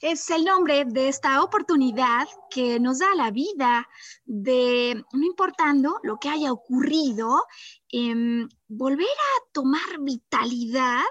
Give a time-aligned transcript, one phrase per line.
[0.00, 3.88] Es el nombre de esta oportunidad que nos da la vida
[4.24, 7.44] de, no importando lo que haya ocurrido,
[7.88, 11.02] em, volver a tomar vitalidad,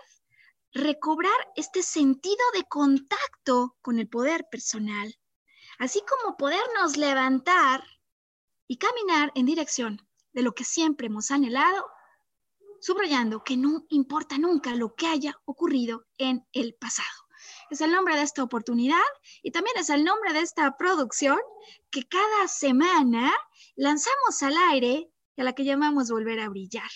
[0.71, 5.13] recobrar este sentido de contacto con el poder personal,
[5.80, 7.83] así como podernos levantar
[8.67, 11.85] y caminar en dirección de lo que siempre hemos anhelado
[12.80, 17.22] subrayando que no importa nunca lo que haya ocurrido en el pasado.
[17.69, 18.97] Es el nombre de esta oportunidad
[19.42, 21.38] y también es el nombre de esta producción
[21.89, 23.31] que cada semana
[23.75, 26.89] lanzamos al aire a la que llamamos Volver a Brillar.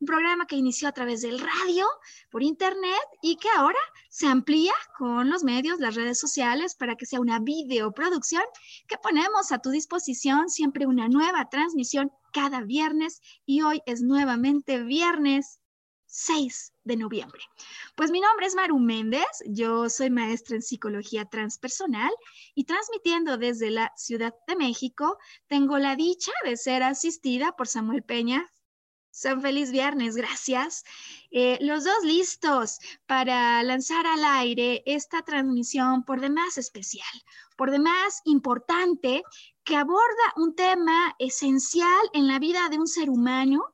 [0.00, 1.86] Un programa que inició a través del radio,
[2.30, 7.06] por internet y que ahora se amplía con los medios, las redes sociales, para que
[7.06, 8.42] sea una videoproducción
[8.88, 14.82] que ponemos a tu disposición siempre una nueva transmisión cada viernes y hoy es nuevamente
[14.82, 15.60] viernes
[16.12, 17.40] 6 de noviembre.
[17.96, 22.12] Pues mi nombre es Maru Méndez, yo soy maestra en psicología transpersonal
[22.54, 28.02] y transmitiendo desde la Ciudad de México, tengo la dicha de ser asistida por Samuel
[28.02, 28.46] Peña.
[29.10, 30.84] San feliz viernes, gracias.
[31.30, 37.22] Eh, los dos listos para lanzar al aire esta transmisión por demás especial,
[37.56, 39.22] por demás importante,
[39.64, 43.64] que aborda un tema esencial en la vida de un ser humano,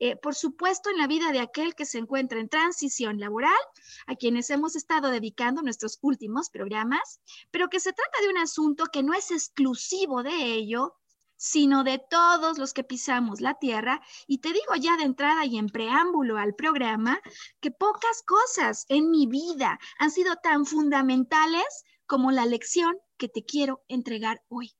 [0.00, 3.58] eh, por supuesto en la vida de aquel que se encuentra en transición laboral,
[4.06, 7.20] a quienes hemos estado dedicando nuestros últimos programas,
[7.50, 10.94] pero que se trata de un asunto que no es exclusivo de ello,
[11.36, 14.02] sino de todos los que pisamos la tierra.
[14.26, 17.18] Y te digo ya de entrada y en preámbulo al programa
[17.60, 23.44] que pocas cosas en mi vida han sido tan fundamentales como la lección que te
[23.44, 24.74] quiero entregar hoy.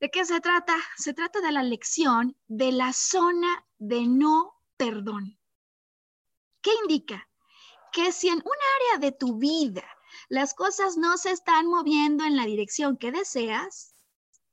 [0.00, 0.76] ¿De qué se trata?
[0.96, 5.38] Se trata de la lección de la zona de no perdón.
[6.60, 7.28] ¿Qué indica?
[7.92, 9.84] Que si en un área de tu vida
[10.28, 13.94] las cosas no se están moviendo en la dirección que deseas,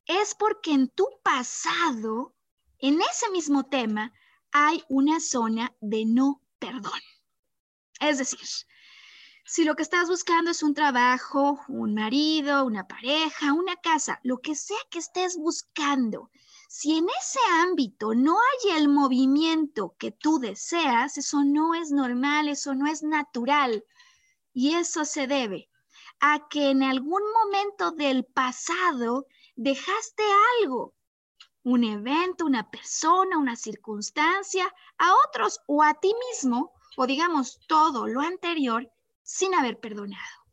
[0.05, 2.35] es porque en tu pasado,
[2.79, 4.13] en ese mismo tema,
[4.51, 6.99] hay una zona de no perdón.
[7.99, 8.39] Es decir,
[9.45, 14.39] si lo que estás buscando es un trabajo, un marido, una pareja, una casa, lo
[14.39, 16.29] que sea que estés buscando,
[16.75, 22.47] si en ese ámbito no hay el movimiento que tú deseas, eso no es normal,
[22.47, 23.85] eso no es natural.
[24.53, 25.69] Y eso se debe
[26.19, 30.23] a que en algún momento del pasado dejaste
[30.61, 30.95] algo,
[31.63, 34.65] un evento, una persona, una circunstancia,
[34.97, 38.91] a otros o a ti mismo, o digamos todo lo anterior,
[39.23, 40.43] sin haber perdonado.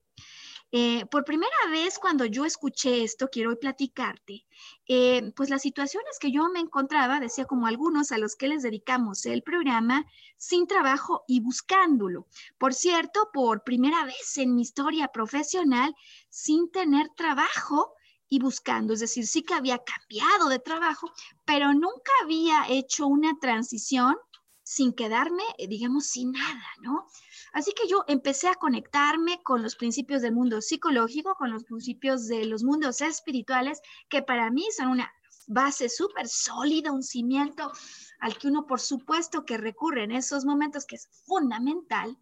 [0.72, 4.46] Eh, por primera vez cuando yo escuché esto, quiero platicarte,
[4.86, 8.62] eh, pues las situaciones que yo me encontraba, decía como algunos a los que les
[8.62, 12.28] dedicamos el programa, sin trabajo y buscándolo.
[12.56, 15.92] Por cierto, por primera vez en mi historia profesional,
[16.28, 17.94] sin tener trabajo
[18.28, 21.10] y buscando, es decir, sí que había cambiado de trabajo,
[21.44, 24.16] pero nunca había hecho una transición
[24.62, 27.08] sin quedarme, eh, digamos, sin nada, ¿no?
[27.52, 32.26] Así que yo empecé a conectarme con los principios del mundo psicológico, con los principios
[32.28, 35.12] de los mundos espirituales, que para mí son una
[35.46, 37.72] base súper sólida, un cimiento
[38.20, 42.16] al que uno por supuesto que recurre en esos momentos que es fundamental.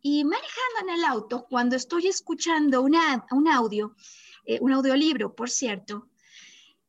[0.00, 3.96] Y manejando en el auto, cuando estoy escuchando un audio,
[4.44, 6.08] eh, un audiolibro, por cierto,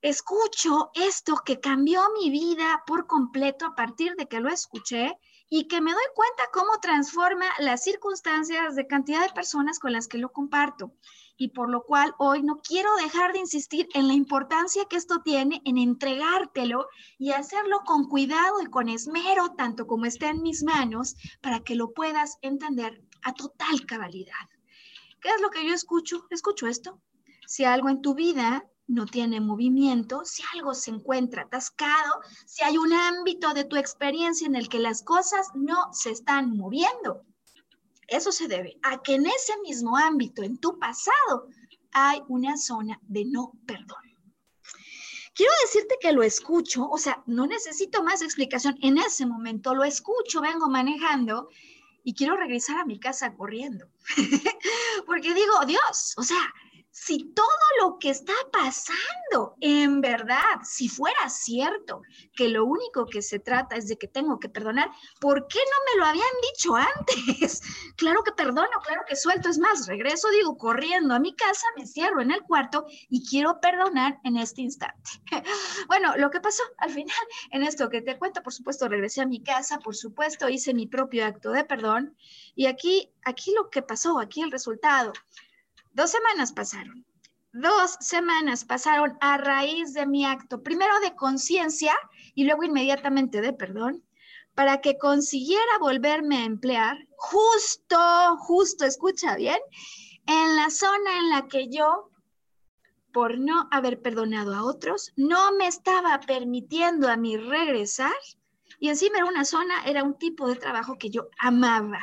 [0.01, 5.17] escucho esto que cambió mi vida por completo a partir de que lo escuché
[5.49, 10.07] y que me doy cuenta cómo transforma las circunstancias de cantidad de personas con las
[10.07, 10.93] que lo comparto.
[11.37, 15.21] Y por lo cual hoy no quiero dejar de insistir en la importancia que esto
[15.23, 16.87] tiene en entregártelo
[17.17, 21.75] y hacerlo con cuidado y con esmero, tanto como esté en mis manos, para que
[21.75, 24.49] lo puedas entender a total cabalidad.
[25.21, 26.27] ¿Qué es lo que yo escucho?
[26.29, 27.01] Escucho esto.
[27.47, 32.77] Si algo en tu vida no tiene movimiento, si algo se encuentra atascado, si hay
[32.77, 37.23] un ámbito de tu experiencia en el que las cosas no se están moviendo.
[38.07, 41.47] Eso se debe a que en ese mismo ámbito, en tu pasado,
[41.91, 44.09] hay una zona de no perdón.
[45.35, 48.75] Quiero decirte que lo escucho, o sea, no necesito más explicación.
[48.81, 51.47] En ese momento lo escucho, vengo manejando
[52.03, 53.85] y quiero regresar a mi casa corriendo.
[55.05, 56.53] Porque digo, Dios, o sea,
[56.91, 57.47] si todo
[57.81, 62.01] lo que está pasando, en verdad, si fuera cierto
[62.35, 64.89] que lo único que se trata es de que tengo que perdonar,
[65.19, 67.61] ¿por qué no me lo habían dicho antes?
[67.95, 69.49] Claro que perdono, claro que suelto.
[69.49, 73.59] Es más, regreso, digo, corriendo a mi casa, me cierro en el cuarto y quiero
[73.59, 75.11] perdonar en este instante.
[75.87, 77.17] Bueno, lo que pasó al final,
[77.51, 80.87] en esto que te cuento, por supuesto, regresé a mi casa, por supuesto, hice mi
[80.87, 82.15] propio acto de perdón
[82.55, 85.13] y aquí, aquí lo que pasó, aquí el resultado.
[85.91, 87.05] Dos semanas pasaron.
[87.51, 91.95] Dos semanas pasaron a raíz de mi acto, primero de conciencia
[92.35, 94.03] y luego inmediatamente de perdón,
[94.53, 99.57] para que consiguiera volverme a emplear justo, justo, escucha bien,
[100.27, 102.11] en la zona en la que yo,
[103.11, 108.13] por no haber perdonado a otros, no me estaba permitiendo a mí regresar
[108.79, 111.99] y encima era una zona, era un tipo de trabajo que yo amaba.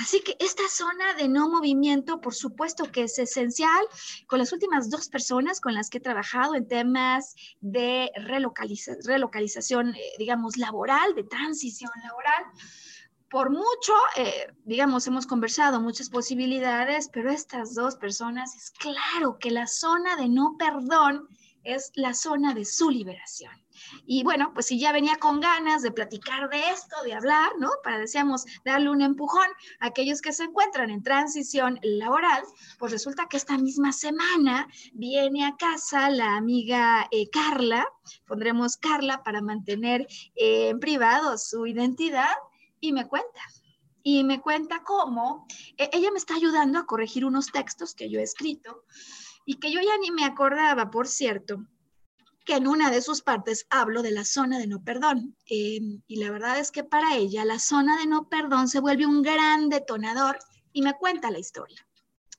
[0.00, 3.84] Así que esta zona de no movimiento, por supuesto que es esencial.
[4.26, 10.00] Con las últimas dos personas con las que he trabajado en temas de relocalización, eh,
[10.18, 12.44] digamos, laboral, de transición laboral,
[13.28, 19.50] por mucho, eh, digamos, hemos conversado muchas posibilidades, pero estas dos personas es claro que
[19.50, 21.28] la zona de no perdón
[21.62, 23.52] es la zona de su liberación.
[24.06, 27.70] Y bueno, pues si ya venía con ganas de platicar de esto, de hablar, ¿no?
[27.82, 29.48] Para, decíamos, darle un empujón
[29.80, 32.42] a aquellos que se encuentran en transición laboral,
[32.78, 37.86] pues resulta que esta misma semana viene a casa la amiga eh, Carla,
[38.26, 42.34] pondremos Carla para mantener eh, en privado su identidad,
[42.80, 43.40] y me cuenta,
[44.02, 45.46] y me cuenta cómo
[45.76, 48.84] eh, ella me está ayudando a corregir unos textos que yo he escrito
[49.44, 51.66] y que yo ya ni me acordaba, por cierto,
[52.44, 55.36] que en una de sus partes hablo de la zona de no perdón.
[55.46, 59.06] Em, y la verdad es que para ella la zona de no perdón se vuelve
[59.06, 60.38] un gran detonador
[60.72, 61.86] y me cuenta la historia.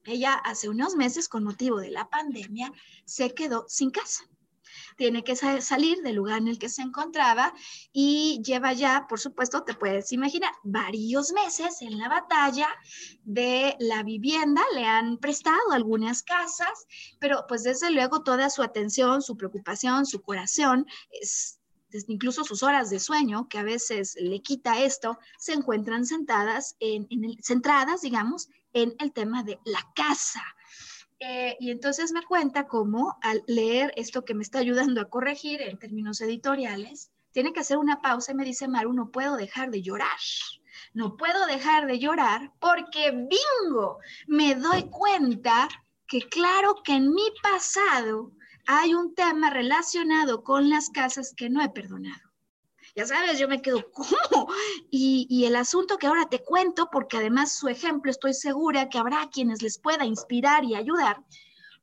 [0.03, 2.71] Ella hace unos meses, con motivo de la pandemia,
[3.06, 4.24] se quedó sin casa
[5.01, 7.56] tiene que salir del lugar en el que se encontraba
[7.92, 12.68] y lleva ya, por supuesto, te puedes imaginar, varios meses en la batalla
[13.24, 16.86] de la vivienda, le han prestado algunas casas,
[17.19, 21.57] pero pues desde luego toda su atención, su preocupación, su corazón es
[22.07, 27.07] incluso sus horas de sueño, que a veces le quita esto, se encuentran sentadas en,
[27.42, 30.44] centradas, digamos, en el tema de la casa.
[31.24, 35.62] Eh, y entonces me cuenta cómo al leer esto que me está ayudando a corregir
[35.62, 39.70] en términos editoriales, tiene que hacer una pausa y me dice, Maru, no puedo dejar
[39.70, 40.18] de llorar.
[40.94, 45.70] No puedo dejar de llorar porque, bingo, me doy cuenta
[46.08, 48.32] que claro que en mi pasado
[48.66, 52.31] hay un tema relacionado con las casas que no he perdonado
[52.95, 54.51] ya sabes, yo me quedo, ¿cómo?
[54.89, 58.98] Y, y, el asunto que ahora te cuento, porque además su ejemplo estoy segura que
[58.98, 61.24] habrá quienes les pueda inspirar y ayudar,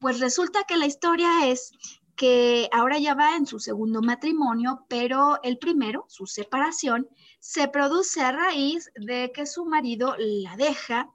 [0.01, 1.73] pues resulta que la historia es
[2.19, 8.21] que ahora ya va en su segundo matrimonio, pero el primero, su separación, se produce
[8.21, 11.09] a raíz de que su marido la deja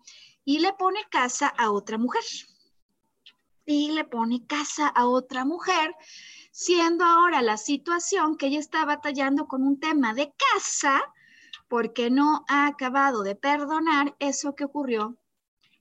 [0.46, 2.24] y le pone casa a otra mujer.
[3.66, 5.94] Y le pone casa a otra mujer
[6.54, 11.02] siendo ahora la situación que ella está batallando con un tema de casa
[11.68, 15.18] porque no ha acabado de perdonar eso que ocurrió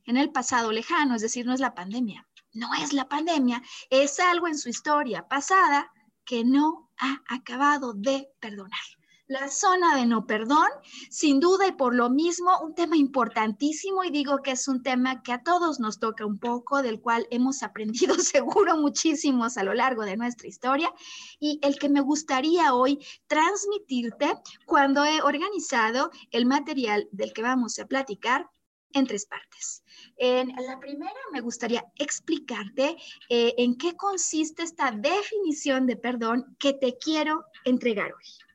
[0.06, 4.18] en el pasado lejano, es decir, no es la pandemia, no es la pandemia, es
[4.18, 5.92] algo en su historia pasada
[6.24, 8.80] que no ha acabado de perdonar
[9.26, 10.68] la zona de no perdón,
[11.10, 15.22] sin duda y por lo mismo un tema importantísimo y digo que es un tema
[15.22, 19.74] que a todos nos toca un poco, del cual hemos aprendido seguro muchísimos a lo
[19.74, 20.92] largo de nuestra historia
[21.38, 24.34] y el que me gustaría hoy transmitirte
[24.66, 28.50] cuando he organizado el material del que vamos a platicar
[28.92, 29.82] en tres partes.
[30.16, 32.96] En la primera me gustaría explicarte
[33.28, 38.51] eh, en qué consiste esta definición de perdón que te quiero entregar hoy.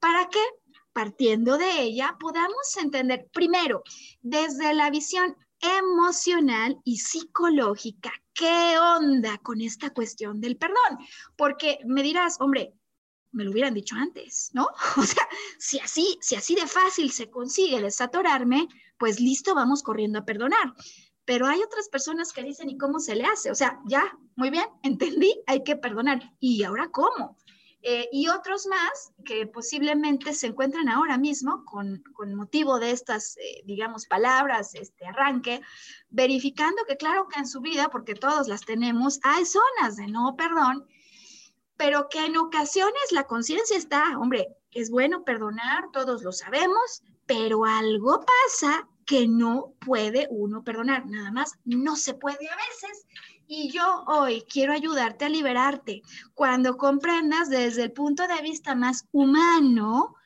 [0.00, 0.40] ¿Para qué?
[0.98, 3.84] partiendo de ella, podamos entender primero,
[4.20, 10.98] desde la visión emocional y psicológica, ¿qué onda con esta cuestión del perdón?
[11.36, 12.74] Porque me dirás, hombre,
[13.30, 14.66] me lo hubieran dicho antes, ¿no?
[14.96, 15.28] O sea,
[15.60, 18.66] si así, si así de fácil se consigue desatorarme,
[18.98, 20.74] pues listo, vamos corriendo a perdonar.
[21.24, 23.52] Pero hay otras personas que dicen, ¿y cómo se le hace?
[23.52, 26.32] O sea, ya, muy bien, entendí, hay que perdonar.
[26.40, 27.36] ¿Y ahora cómo?
[27.82, 33.36] Eh, y otros más que posiblemente se encuentran ahora mismo con, con motivo de estas,
[33.36, 35.60] eh, digamos, palabras, este arranque,
[36.10, 40.34] verificando que claro que en su vida, porque todos las tenemos, hay zonas de no
[40.36, 40.88] perdón,
[41.76, 47.64] pero que en ocasiones la conciencia está, hombre, es bueno perdonar, todos lo sabemos, pero
[47.64, 53.06] algo pasa que no puede uno perdonar, nada más no se puede a veces.
[53.50, 56.02] Y yo hoy quiero ayudarte a liberarte
[56.34, 60.16] cuando comprendas desde el punto de vista más humano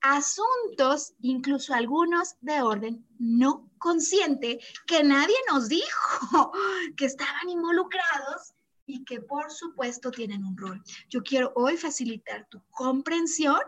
[0.00, 6.52] asuntos, incluso algunos de orden no consciente, que nadie nos dijo
[6.96, 8.54] que estaban involucrados
[8.86, 10.82] y que por supuesto tienen un rol.
[11.10, 13.60] Yo quiero hoy facilitar tu comprensión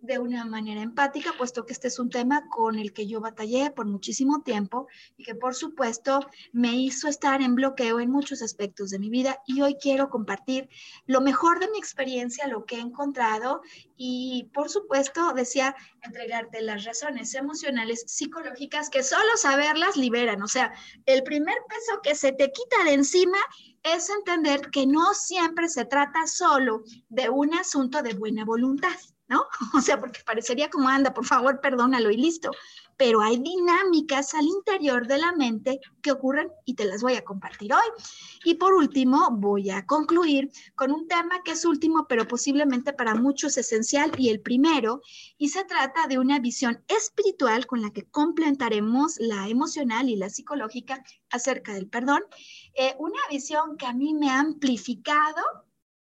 [0.00, 3.70] de una manera empática, puesto que este es un tema con el que yo batallé
[3.70, 6.20] por muchísimo tiempo y que por supuesto
[6.52, 10.68] me hizo estar en bloqueo en muchos aspectos de mi vida y hoy quiero compartir
[11.06, 13.62] lo mejor de mi experiencia, lo que he encontrado
[13.96, 20.72] y por supuesto decía entregarte las razones emocionales, psicológicas que solo saberlas liberan, o sea,
[21.06, 23.38] el primer peso que se te quita de encima
[23.82, 28.96] es entender que no siempre se trata solo de un asunto de buena voluntad.
[29.30, 29.46] ¿No?
[29.74, 32.50] O sea, porque parecería como anda, por favor, perdónalo y listo.
[32.96, 37.24] Pero hay dinámicas al interior de la mente que ocurren y te las voy a
[37.24, 38.04] compartir hoy.
[38.44, 43.14] Y por último, voy a concluir con un tema que es último, pero posiblemente para
[43.14, 45.00] muchos esencial y el primero,
[45.38, 50.28] y se trata de una visión espiritual con la que complementaremos la emocional y la
[50.28, 52.22] psicológica acerca del perdón.
[52.74, 55.42] Eh, una visión que a mí me ha amplificado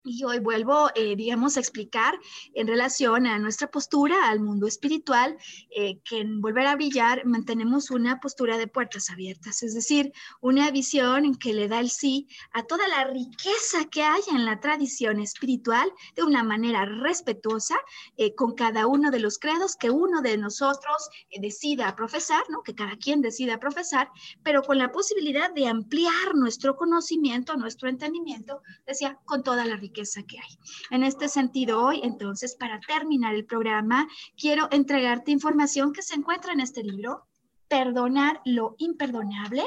[0.06, 2.18] y hoy vuelvo, eh, digamos, a explicar
[2.54, 5.36] en relación a nuestra postura, al mundo espiritual,
[5.70, 10.70] eh, que en Volver a Brillar mantenemos una postura de puertas abiertas, es decir, una
[10.70, 14.60] visión en que le da el sí a toda la riqueza que hay en la
[14.60, 17.76] tradición espiritual de una manera respetuosa
[18.16, 21.08] eh, con cada uno de los credos que uno de nosotros
[21.40, 22.62] decida profesar, ¿no?
[22.62, 24.08] que cada quien decida profesar,
[24.44, 29.95] pero con la posibilidad de ampliar nuestro conocimiento, nuestro entendimiento, decía, con toda la riqueza
[30.02, 30.58] que hay.
[30.90, 36.52] En este sentido, hoy, entonces, para terminar el programa, quiero entregarte información que se encuentra
[36.52, 37.26] en este libro,
[37.68, 39.64] Perdonar lo imperdonable.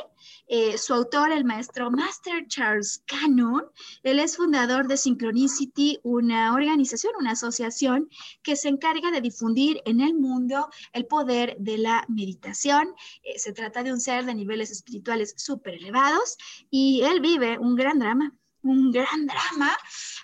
[0.47, 3.63] Eh, su autor, el maestro Master Charles Cannon,
[4.03, 8.07] él es fundador de Synchronicity, una organización, una asociación
[8.41, 12.95] que se encarga de difundir en el mundo el poder de la meditación.
[13.23, 16.37] Eh, se trata de un ser de niveles espirituales súper elevados
[16.69, 19.75] y él vive un gran drama un gran drama,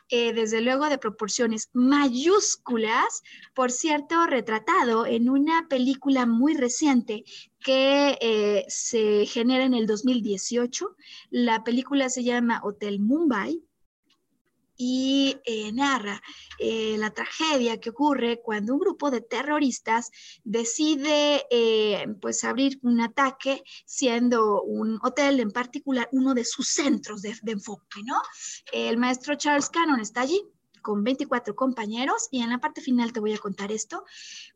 [0.10, 3.24] eh, desde luego de proporciones mayúsculas,
[3.54, 7.24] por cierto, retratado en una película muy reciente
[7.60, 10.96] que eh, se genera en el 2018.
[11.30, 13.64] La película se llama Hotel Mumbai
[14.78, 16.22] y eh, narra
[16.60, 20.12] eh, la tragedia que ocurre cuando un grupo de terroristas
[20.44, 27.22] decide eh, pues abrir un ataque siendo un hotel en particular uno de sus centros
[27.22, 28.22] de, de enfoque, ¿no?
[28.72, 30.42] El maestro Charles Cannon está allí
[30.86, 34.04] con 24 compañeros y en la parte final te voy a contar esto,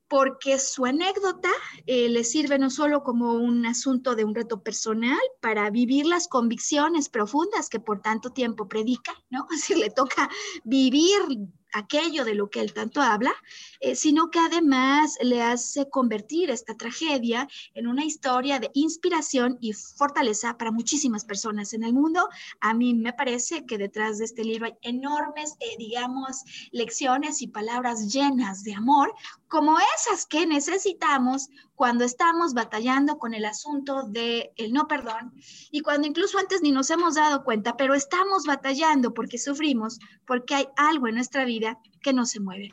[0.09, 1.49] porque su anécdota
[1.85, 6.27] eh, le sirve no solo como un asunto de un reto personal para vivir las
[6.27, 9.47] convicciones profundas que por tanto tiempo predica, ¿no?
[9.55, 10.29] Así le toca
[10.63, 13.31] vivir aquello de lo que él tanto habla,
[13.79, 19.73] eh, sino que además le hace convertir esta tragedia en una historia de inspiración y
[19.73, 22.27] fortaleza para muchísimas personas en el mundo.
[22.59, 27.47] A mí me parece que detrás de este libro hay enormes, eh, digamos, lecciones y
[27.47, 29.13] palabras llenas de amor,
[29.49, 35.33] como esas que necesitamos cuando estamos batallando con el asunto del el no perdón
[35.71, 40.55] y cuando incluso antes ni nos hemos dado cuenta, pero estamos batallando porque sufrimos, porque
[40.55, 42.71] hay algo en nuestra vida que no se mueve.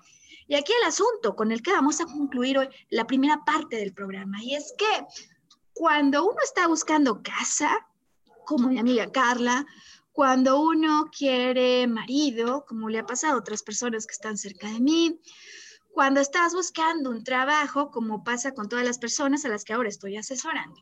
[0.49, 3.95] Y aquí el asunto con el que vamos a concluir hoy la primera parte del
[3.95, 5.07] programa, y es que
[5.73, 7.87] cuando uno está buscando casa,
[8.45, 9.67] como mi amiga Carla,
[10.13, 14.81] cuando uno quiere marido, como le ha pasado a otras personas que están cerca de
[14.81, 15.21] mí,
[15.97, 19.89] cuando estás buscando un trabajo, como pasa con todas las personas a las que ahora
[19.89, 20.79] estoy asesorando.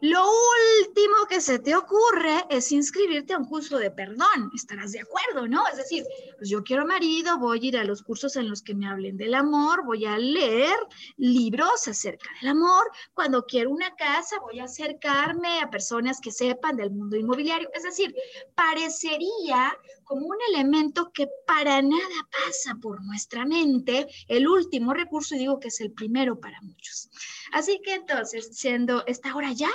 [0.00, 4.50] Lo último que se te ocurre es inscribirte a un curso de perdón.
[4.54, 5.66] Estarás de acuerdo, ¿no?
[5.68, 6.04] Es decir,
[6.36, 9.16] pues yo quiero marido, voy a ir a los cursos en los que me hablen
[9.16, 10.76] del amor, voy a leer
[11.16, 12.90] libros acerca del amor.
[13.12, 17.68] Cuando quiero una casa, voy a acercarme a personas que sepan del mundo inmobiliario.
[17.74, 18.14] Es decir,
[18.54, 25.38] parecería como un elemento que para nada pasa por nuestra mente, el último recurso, y
[25.38, 27.10] digo que es el primero para muchos.
[27.52, 29.70] Así que entonces, siendo esta hora ya,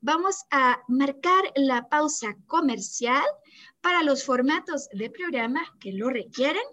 [0.00, 3.24] vamos a marcar la pausa comercial
[3.80, 6.64] para los formatos de programa que lo requieren.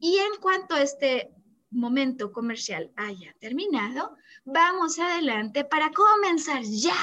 [0.00, 1.30] Y en cuanto a este
[1.72, 6.96] momento comercial haya terminado, vamos adelante para comenzar ya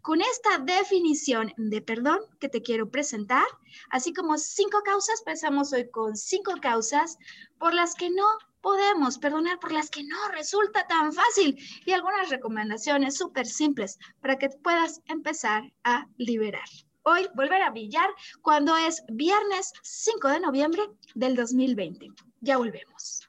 [0.00, 3.44] con esta definición de perdón que te quiero presentar,
[3.90, 7.18] así como cinco causas, empezamos hoy con cinco causas
[7.58, 8.26] por las que no
[8.64, 14.38] podemos perdonar, por las que no resulta tan fácil y algunas recomendaciones súper simples para
[14.38, 16.68] que puedas empezar a liberar.
[17.02, 18.08] Hoy volver a brillar
[18.40, 20.82] cuando es viernes 5 de noviembre
[21.14, 22.08] del 2020.
[22.40, 23.28] Ya volvemos.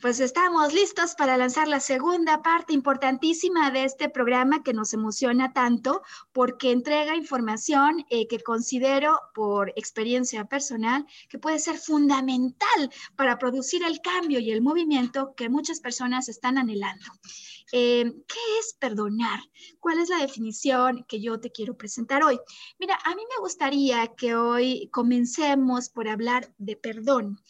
[0.00, 5.52] Pues estamos listos para lanzar la segunda parte importantísima de este programa que nos emociona
[5.52, 13.38] tanto porque entrega información eh, que considero por experiencia personal que puede ser fundamental para
[13.38, 17.06] producir el cambio y el movimiento que muchas personas están anhelando.
[17.72, 19.40] Eh, ¿Qué es perdonar?
[19.78, 22.38] ¿Cuál es la definición que yo te quiero presentar hoy?
[22.78, 27.42] Mira, a mí me gustaría que hoy comencemos por hablar de perdón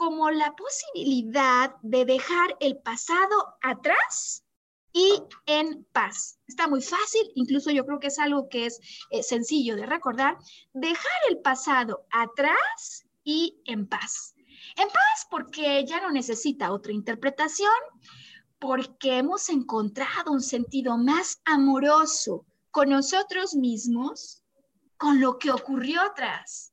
[0.00, 4.46] como la posibilidad de dejar el pasado atrás
[4.94, 6.38] y en paz.
[6.46, 10.38] Está muy fácil, incluso yo creo que es algo que es eh, sencillo de recordar,
[10.72, 14.34] dejar el pasado atrás y en paz.
[14.76, 17.68] En paz porque ya no necesita otra interpretación,
[18.58, 24.42] porque hemos encontrado un sentido más amoroso con nosotros mismos,
[24.96, 26.69] con lo que ocurrió atrás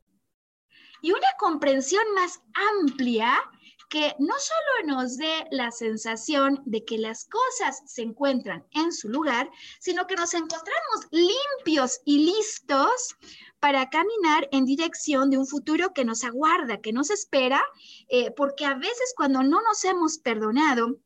[1.02, 2.42] y una comprensión más
[2.80, 3.38] amplia
[3.90, 9.08] que no solo nos dé la sensación de que las cosas se encuentran en su
[9.08, 13.16] lugar, sino que nos encontramos limpios y listos
[13.60, 17.64] para caminar en dirección de un futuro que nos aguarda, que nos espera,
[18.10, 20.98] eh, porque a veces cuando no nos hemos perdonado,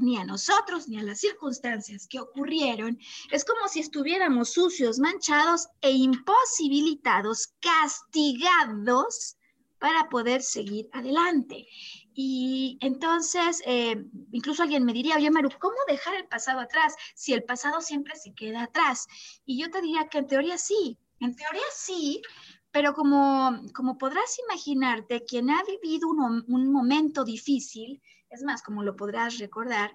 [0.00, 2.98] ni a nosotros, ni a las circunstancias que ocurrieron,
[3.30, 9.36] es como si estuviéramos sucios, manchados e imposibilitados, castigados
[9.78, 11.66] para poder seguir adelante.
[12.14, 17.32] Y entonces, eh, incluso alguien me diría, oye, Maru, ¿cómo dejar el pasado atrás si
[17.32, 19.06] el pasado siempre se queda atrás?
[19.46, 22.20] Y yo te diría que en teoría sí, en teoría sí,
[22.72, 28.82] pero como, como podrás imaginarte, quien ha vivido un, un momento difícil, es más, como
[28.82, 29.92] lo podrás recordar,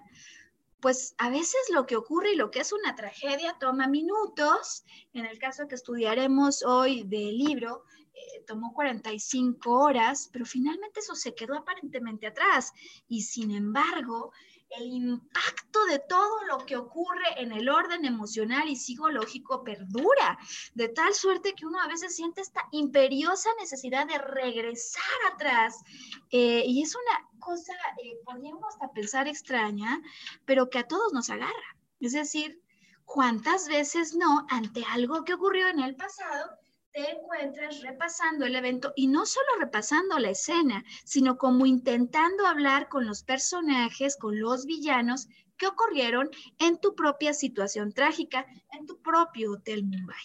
[0.80, 4.84] pues a veces lo que ocurre y lo que es una tragedia toma minutos.
[5.14, 11.14] En el caso que estudiaremos hoy del libro, eh, tomó 45 horas, pero finalmente eso
[11.14, 12.72] se quedó aparentemente atrás.
[13.08, 14.32] Y sin embargo,
[14.78, 20.38] el impacto de todo lo que ocurre en el orden emocional y psicológico perdura,
[20.74, 25.82] de tal suerte que uno a veces siente esta imperiosa necesidad de regresar atrás.
[26.30, 30.00] Eh, y es una cosa, eh, podríamos hasta pensar extraña,
[30.44, 31.76] pero que a todos nos agarra.
[32.00, 32.60] Es decir,
[33.04, 36.50] ¿cuántas veces no ante algo que ocurrió en el pasado?
[36.94, 42.88] Te encuentras repasando el evento y no solo repasando la escena, sino como intentando hablar
[42.88, 45.26] con los personajes, con los villanos
[45.58, 50.24] que ocurrieron en tu propia situación trágica, en tu propio Hotel Mumbai.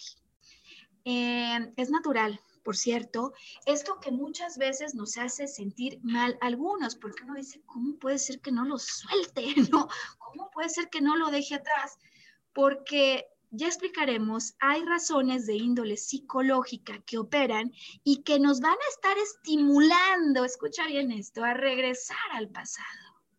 [1.04, 3.32] Eh, es natural, por cierto,
[3.66, 8.40] esto que muchas veces nos hace sentir mal algunos, porque uno dice, ¿cómo puede ser
[8.40, 9.44] que no lo suelte?
[9.72, 9.88] ¿No?
[10.18, 11.98] ¿Cómo puede ser que no lo deje atrás?
[12.52, 17.72] Porque ya explicaremos, hay razones de índole psicológica que operan
[18.04, 22.86] y que nos van a estar estimulando, escucha bien esto, a regresar al pasado,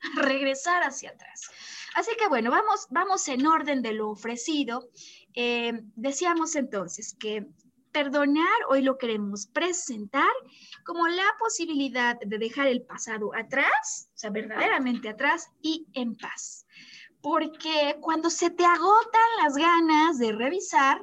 [0.17, 1.49] a regresar hacia atrás.
[1.95, 4.89] Así que bueno, vamos, vamos en orden de lo ofrecido.
[5.33, 7.47] Eh, decíamos entonces que
[7.91, 10.31] perdonar hoy lo queremos presentar
[10.85, 16.65] como la posibilidad de dejar el pasado atrás, o sea, verdaderamente atrás y en paz
[17.21, 21.01] porque cuando se te agotan las ganas de revisar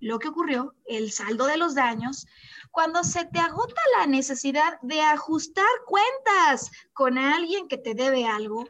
[0.00, 2.26] lo que ocurrió, el saldo de los daños,
[2.72, 8.64] cuando se te agota la necesidad de ajustar cuentas con alguien que te debe algo,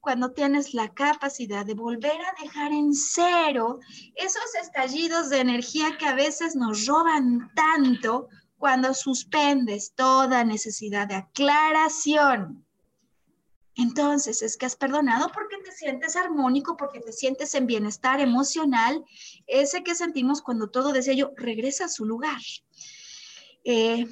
[0.00, 3.78] cuando tienes la capacidad de volver a dejar en cero
[4.16, 8.28] esos estallidos de energía que a veces nos roban tanto
[8.58, 12.63] cuando suspendes toda necesidad de aclaración
[13.76, 19.04] entonces es que has perdonado porque te sientes armónico, porque te sientes en bienestar emocional,
[19.46, 22.40] ese que sentimos cuando todo deseo regresa a su lugar.
[23.64, 24.06] Eh,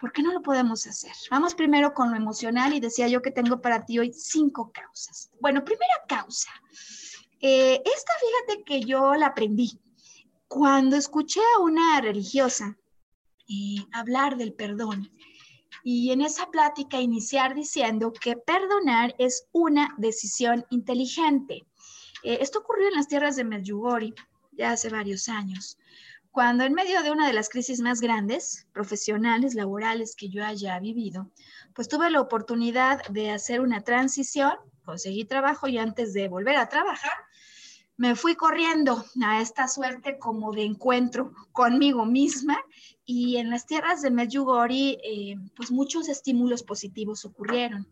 [0.00, 1.12] ¿Por qué no lo podemos hacer?
[1.30, 5.30] Vamos primero con lo emocional y decía yo que tengo para ti hoy cinco causas.
[5.40, 6.50] Bueno, primera causa.
[7.40, 9.80] Eh, esta fíjate que yo la aprendí
[10.48, 12.78] cuando escuché a una religiosa
[13.48, 15.10] eh, hablar del perdón
[15.86, 21.66] y en esa plática iniciar diciendo que perdonar es una decisión inteligente.
[22.22, 24.14] Eh, esto ocurrió en las tierras de Medjugorje
[24.52, 25.78] ya hace varios años,
[26.30, 30.78] cuando en medio de una de las crisis más grandes, profesionales, laborales que yo haya
[30.80, 31.30] vivido,
[31.74, 36.68] pues tuve la oportunidad de hacer una transición, conseguí trabajo y antes de volver a
[36.68, 37.12] trabajar,
[37.96, 42.58] me fui corriendo a esta suerte como de encuentro conmigo misma
[43.04, 47.86] y en las tierras de Medjugorje, eh, pues muchos estímulos positivos ocurrieron.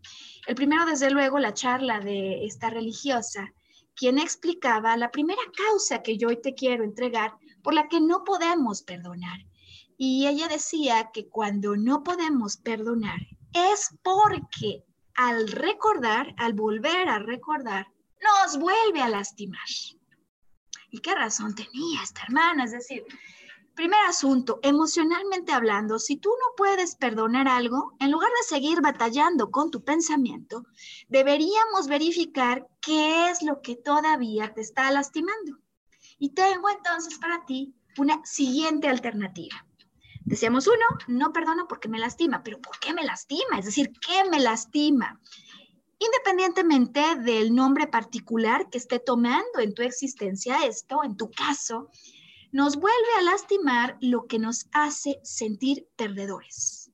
[0.47, 3.53] El primero, desde luego, la charla de esta religiosa,
[3.95, 8.25] quien explicaba la primera causa que yo hoy te quiero entregar por la que no
[8.25, 9.39] podemos perdonar.
[9.97, 13.21] Y ella decía que cuando no podemos perdonar
[13.53, 14.85] es porque
[15.15, 17.87] al recordar, al volver a recordar,
[18.23, 19.61] nos vuelve a lastimar.
[20.91, 22.65] ¿Y qué razón tenía esta hermana?
[22.65, 23.05] Es decir,
[23.75, 29.51] Primer asunto, emocionalmente hablando, si tú no puedes perdonar algo, en lugar de seguir batallando
[29.51, 30.67] con tu pensamiento,
[31.09, 35.57] deberíamos verificar qué es lo que todavía te está lastimando.
[36.19, 39.67] Y tengo entonces para ti una siguiente alternativa.
[40.27, 43.59] Decíamos uno, no perdono porque me lastima, pero ¿por qué me lastima?
[43.59, 45.19] Es decir, ¿qué me lastima?
[46.05, 51.91] Independientemente del nombre particular que esté tomando en tu existencia esto, en tu caso,
[52.51, 56.91] nos vuelve a lastimar lo que nos hace sentir perdedores.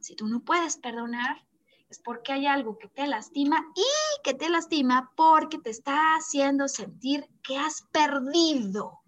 [0.00, 1.46] Si tú no puedes perdonar,
[1.88, 6.68] es porque hay algo que te lastima y que te lastima porque te está haciendo
[6.68, 9.01] sentir que has perdido.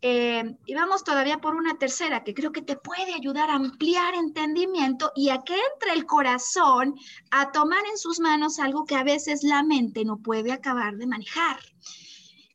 [0.00, 4.14] Eh, y vamos todavía por una tercera que creo que te puede ayudar a ampliar
[4.14, 6.94] entendimiento y a que entre el corazón
[7.32, 11.06] a tomar en sus manos algo que a veces la mente no puede acabar de
[11.08, 11.58] manejar.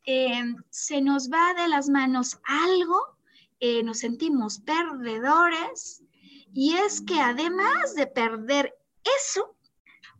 [0.06, 3.18] Eh, se nos va de las manos algo,
[3.60, 6.02] eh, nos sentimos perdedores
[6.54, 8.74] y es que además de perder
[9.20, 9.56] eso,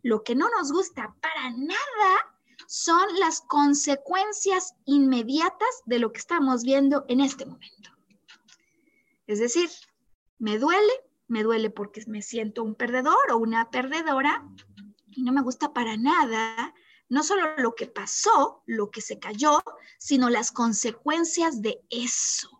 [0.02, 2.33] lo que no nos gusta para nada
[2.74, 7.90] son las consecuencias inmediatas de lo que estamos viendo en este momento.
[9.28, 9.70] Es decir,
[10.40, 10.92] me duele,
[11.28, 14.44] me duele porque me siento un perdedor o una perdedora
[15.12, 16.74] y no me gusta para nada
[17.08, 19.62] no solo lo que pasó, lo que se cayó,
[19.98, 22.50] sino las consecuencias de eso.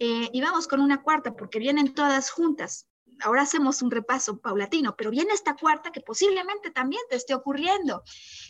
[0.00, 2.87] Eh, y vamos con una cuarta porque vienen todas juntas.
[3.22, 8.02] Ahora hacemos un repaso paulatino, pero viene esta cuarta que posiblemente también te esté ocurriendo.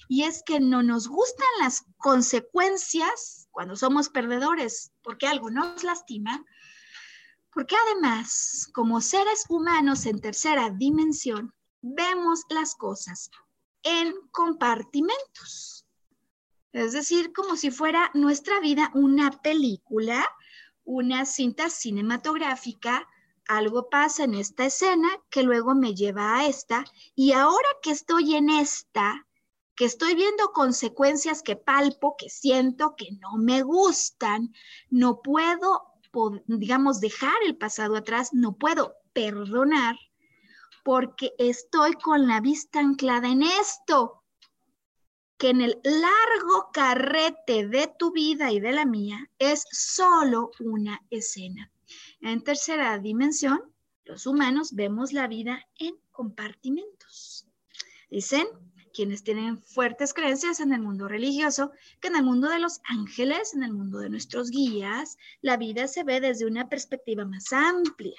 [0.08, 6.44] Y es que no nos gustan las consecuencias cuando somos perdedores porque algo nos lastima,
[7.52, 13.30] porque además, como seres humanos en tercera dimensión, vemos las cosas
[13.82, 15.86] en compartimentos.
[16.72, 20.26] Es decir, como si fuera nuestra vida una película,
[20.84, 23.08] una cinta cinematográfica,
[23.48, 26.84] algo pasa en esta escena que luego me lleva a esta,
[27.14, 29.26] y ahora que estoy en esta,
[29.74, 34.52] que estoy viendo consecuencias que palpo, que siento, que no me gustan,
[34.90, 35.94] no puedo,
[36.46, 39.96] digamos, dejar el pasado atrás, no puedo perdonar,
[40.84, 44.24] porque estoy con la vista anclada en esto,
[45.38, 51.00] que en el largo carrete de tu vida y de la mía es solo una
[51.10, 51.70] escena.
[52.20, 53.60] En tercera dimensión,
[54.04, 57.46] los humanos vemos la vida en compartimentos.
[58.10, 58.46] Dicen
[58.92, 63.54] quienes tienen fuertes creencias en el mundo religioso, que en el mundo de los ángeles,
[63.54, 68.18] en el mundo de nuestros guías, la vida se ve desde una perspectiva más amplia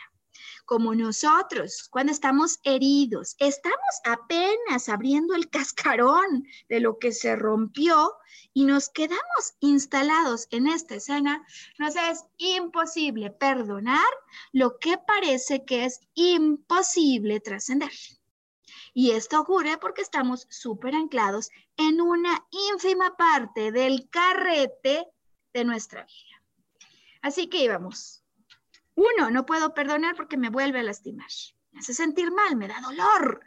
[0.70, 8.14] como nosotros, cuando estamos heridos, estamos apenas abriendo el cascarón de lo que se rompió
[8.54, 11.44] y nos quedamos instalados en esta escena,
[11.80, 14.06] nos es imposible perdonar
[14.52, 17.92] lo que parece que es imposible trascender.
[18.94, 25.08] Y esto ocurre porque estamos súper anclados en una ínfima parte del carrete
[25.52, 26.44] de nuestra vida.
[27.24, 28.24] Así que íbamos
[29.00, 31.30] uno, no puedo perdonar porque me vuelve a lastimar.
[31.72, 33.42] Me hace sentir mal, me da dolor,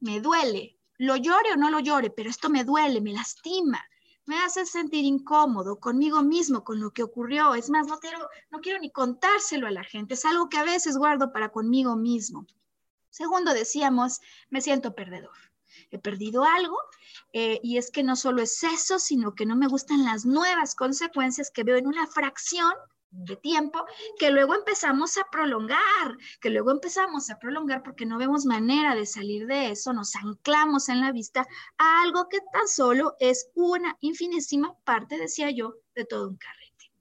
[0.00, 0.78] me duele.
[0.98, 3.84] Lo llore o no lo llore, pero esto me duele, me lastima.
[4.24, 7.54] Me hace sentir incómodo conmigo mismo, con lo que ocurrió.
[7.54, 10.14] Es más, no quiero, no quiero ni contárselo a la gente.
[10.14, 12.46] Es algo que a veces guardo para conmigo mismo.
[13.10, 15.36] Segundo, decíamos, me siento perdedor.
[15.90, 16.76] He perdido algo
[17.32, 20.74] eh, y es que no solo es eso, sino que no me gustan las nuevas
[20.74, 22.72] consecuencias que veo en una fracción
[23.16, 23.84] de tiempo
[24.18, 29.06] que luego empezamos a prolongar, que luego empezamos a prolongar porque no vemos manera de
[29.06, 31.46] salir de eso, nos anclamos en la vista
[31.78, 36.92] a algo que tan solo es una infinísima parte, decía yo, de todo un carrete.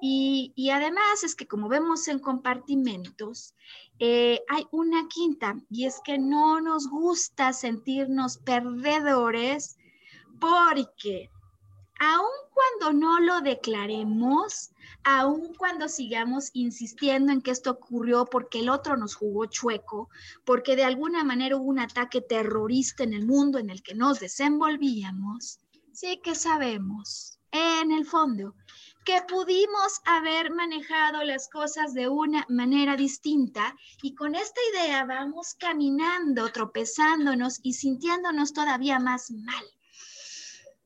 [0.00, 3.54] Y, y además es que como vemos en compartimentos,
[3.98, 9.76] eh, hay una quinta y es que no nos gusta sentirnos perdedores
[10.40, 11.30] porque
[12.02, 14.70] aun cuando no lo declaremos,
[15.04, 20.08] aun cuando sigamos insistiendo en que esto ocurrió porque el otro nos jugó chueco,
[20.46, 24.18] porque de alguna manera hubo un ataque terrorista en el mundo en el que nos
[24.18, 25.60] desenvolvíamos,
[25.92, 28.54] sí que sabemos, en el fondo,
[29.04, 35.54] que pudimos haber manejado las cosas de una manera distinta y con esta idea vamos
[35.58, 39.64] caminando, tropezándonos y sintiéndonos todavía más mal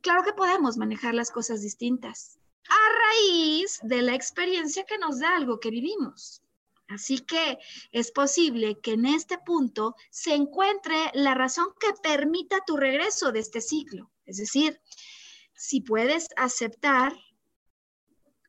[0.05, 2.39] claro que podemos manejar las cosas distintas
[2.69, 6.43] a raíz de la experiencia que nos da algo que vivimos.
[6.89, 7.59] Así que
[7.91, 13.41] es posible que en este punto se encuentre la razón que permita tu regreso de
[13.41, 14.11] este ciclo.
[14.27, 14.79] Es decir,
[15.55, 17.15] si puedes aceptar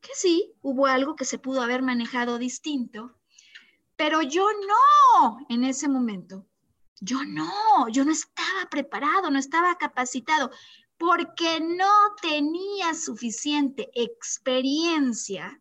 [0.01, 3.17] que sí, hubo algo que se pudo haber manejado distinto,
[3.95, 6.45] pero yo no en ese momento.
[7.01, 10.51] Yo no, yo no estaba preparado, no estaba capacitado
[10.97, 15.59] porque no tenía suficiente experiencia,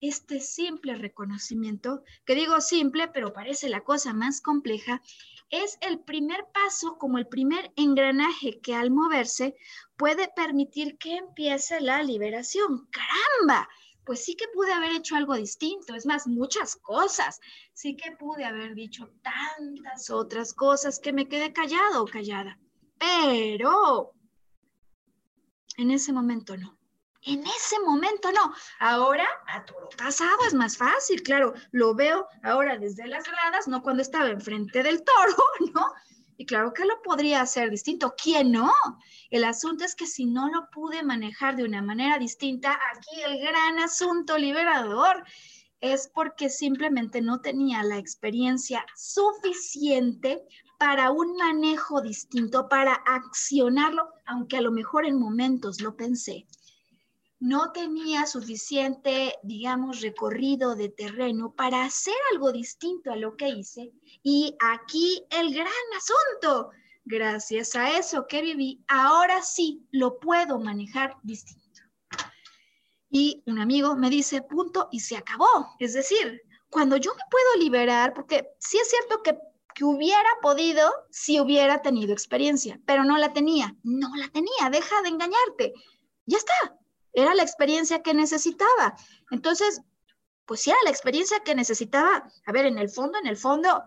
[0.00, 5.02] este simple reconocimiento, que digo simple, pero parece la cosa más compleja,
[5.50, 9.56] es el primer paso como el primer engranaje que al moverse
[9.96, 12.86] puede permitir que empiece la liberación.
[12.90, 13.68] ¡Caramba!
[14.04, 17.40] Pues sí que pude haber hecho algo distinto, es más, muchas cosas.
[17.72, 22.58] Sí que pude haber dicho tantas otras cosas que me quedé callado o callada.
[22.98, 24.14] Pero
[25.78, 26.76] en ese momento no.
[27.22, 28.52] En ese momento no.
[28.78, 31.54] Ahora, a todo pasado es más fácil, claro.
[31.72, 35.36] Lo veo ahora desde las gradas, no cuando estaba enfrente del toro,
[35.74, 35.86] ¿no?
[36.36, 38.14] Y claro que lo podría hacer distinto.
[38.20, 38.72] ¿Quién no?
[39.30, 43.40] El asunto es que si no lo pude manejar de una manera distinta, aquí el
[43.40, 45.24] gran asunto liberador
[45.80, 50.44] es porque simplemente no tenía la experiencia suficiente
[50.78, 56.46] para un manejo distinto, para accionarlo, aunque a lo mejor en momentos lo pensé.
[57.40, 63.92] No tenía suficiente, digamos, recorrido de terreno para hacer algo distinto a lo que hice.
[64.24, 66.70] Y aquí el gran asunto,
[67.04, 71.57] gracias a eso que viví, ahora sí lo puedo manejar distinto
[73.10, 75.46] y un amigo me dice, punto, y se acabó.
[75.78, 79.38] Es decir, cuando yo me puedo liberar, porque sí es cierto que,
[79.74, 85.00] que hubiera podido si hubiera tenido experiencia, pero no la tenía, no la tenía, deja
[85.02, 85.72] de engañarte.
[86.26, 86.76] Ya está,
[87.12, 88.96] era la experiencia que necesitaba.
[89.30, 89.80] Entonces,
[90.44, 93.82] pues si era la experiencia que necesitaba, a ver, en el fondo, en el fondo,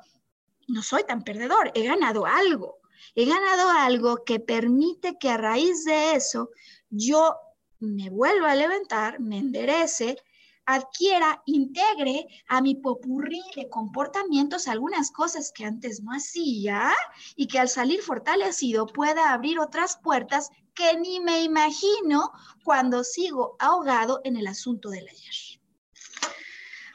[0.67, 2.79] no soy tan perdedor, he ganado algo.
[3.15, 6.49] He ganado algo que permite que a raíz de eso
[6.89, 7.35] yo
[7.81, 10.17] me vuelva a levantar, me enderece,
[10.65, 16.93] adquiera, integre a mi popurrí de comportamientos algunas cosas que antes no hacía
[17.35, 22.31] y que al salir fortalecido pueda abrir otras puertas que ni me imagino
[22.63, 25.50] cuando sigo ahogado en el asunto del ayer.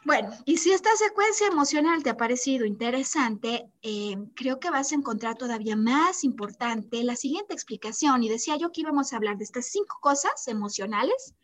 [0.06, 4.94] Bueno, y si esta secuencia emocional te ha parecido interesante, eh, creo que vas a
[4.94, 8.22] encontrar todavía más importante la siguiente explicación.
[8.22, 11.34] Y decía yo que íbamos a hablar de estas cinco cosas emocionales.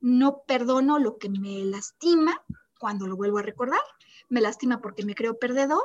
[0.00, 2.42] No perdono lo que me lastima
[2.78, 3.82] cuando lo vuelvo a recordar.
[4.30, 5.84] Me lastima porque me creo perdedor.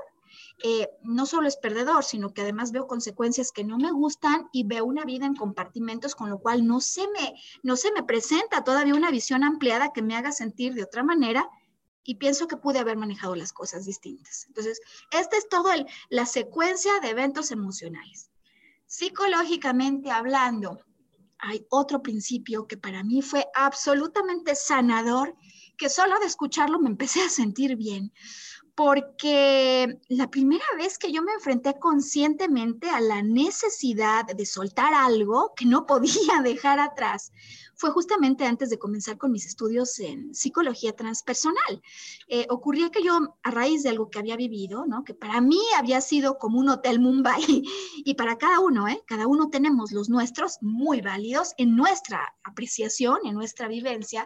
[0.63, 4.63] Eh, no solo es perdedor, sino que además veo consecuencias que no me gustan y
[4.63, 7.33] veo una vida en compartimentos, con lo cual no se me,
[7.63, 11.49] no se me presenta todavía una visión ampliada que me haga sentir de otra manera
[12.03, 14.45] y pienso que pude haber manejado las cosas distintas.
[14.47, 15.75] Entonces, esta es toda
[16.09, 18.29] la secuencia de eventos emocionales.
[18.85, 20.79] Psicológicamente hablando,
[21.39, 25.35] hay otro principio que para mí fue absolutamente sanador,
[25.77, 28.13] que solo de escucharlo me empecé a sentir bien,
[28.75, 35.53] porque la primera vez que yo me enfrenté conscientemente a la necesidad de soltar algo
[35.55, 37.31] que no podía dejar atrás,
[37.83, 41.81] fue justamente antes de comenzar con mis estudios en psicología transpersonal.
[42.29, 45.03] Eh, ocurría que yo, a raíz de algo que había vivido, ¿no?
[45.03, 47.43] que para mí había sido como un hotel Mumbai,
[48.05, 49.03] y para cada uno, ¿eh?
[49.05, 54.25] cada uno tenemos los nuestros muy válidos en nuestra apreciación, en nuestra vivencia,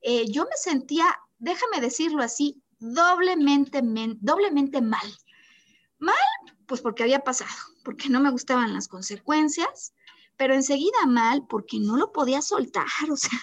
[0.00, 1.06] eh, yo me sentía,
[1.40, 3.82] déjame decirlo así, doblemente,
[4.20, 5.08] doblemente mal.
[5.98, 6.14] Mal,
[6.66, 7.50] pues porque había pasado,
[7.82, 9.92] porque no me gustaban las consecuencias,
[10.36, 13.38] pero enseguida mal porque no lo podía soltar, o sea,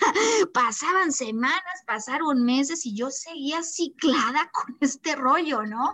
[0.53, 5.93] pasaban semanas, pasaron meses y yo seguía ciclada con este rollo, ¿no?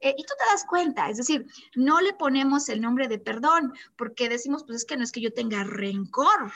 [0.00, 3.72] Eh, y tú te das cuenta, es decir, no le ponemos el nombre de perdón
[3.96, 6.52] porque decimos, pues es que no es que yo tenga rencor,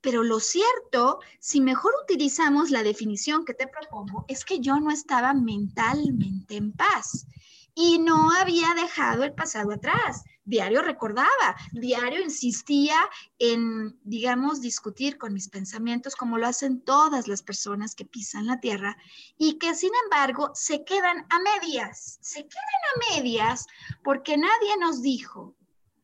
[0.00, 4.90] pero lo cierto, si mejor utilizamos la definición que te propongo, es que yo no
[4.90, 7.26] estaba mentalmente en paz
[7.74, 10.24] y no había dejado el pasado atrás.
[10.44, 12.96] Diario recordaba, diario insistía
[13.38, 18.58] en, digamos, discutir con mis pensamientos como lo hacen todas las personas que pisan la
[18.58, 18.96] tierra
[19.38, 23.66] y que sin embargo se quedan a medias, se quedan a medias
[24.02, 25.54] porque nadie nos dijo,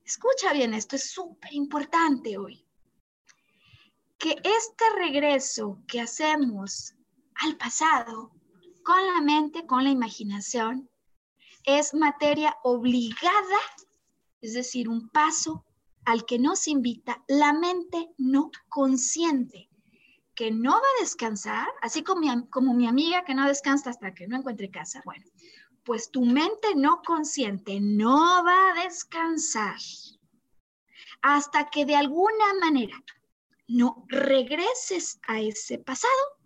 [0.05, 2.65] escucha bien, esto es súper importante hoy
[4.19, 6.95] que este regreso que hacemos
[7.37, 8.33] al pasado
[8.83, 10.91] con la mente, con la imaginación,
[11.69, 13.61] es materia obligada,
[14.41, 15.67] es decir, un paso
[16.07, 19.69] al que nos invita la mente no consciente,
[20.35, 24.39] que no va a descansar, así como mi, amiga que no descansa hasta que no
[24.39, 25.03] encuentre casa.
[25.05, 25.27] Bueno,
[25.85, 29.77] pues tu mente no consciente no va a descansar
[31.21, 32.97] hasta que de alguna manera
[33.67, 36.38] no regreses a ese pasado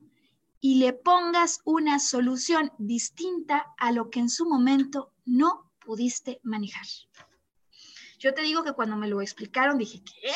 [0.65, 6.87] y le pongas una solución distinta a lo que en su momento no pudiste manejar.
[8.21, 10.33] Yo te digo que cuando me lo explicaron dije, ¿qué?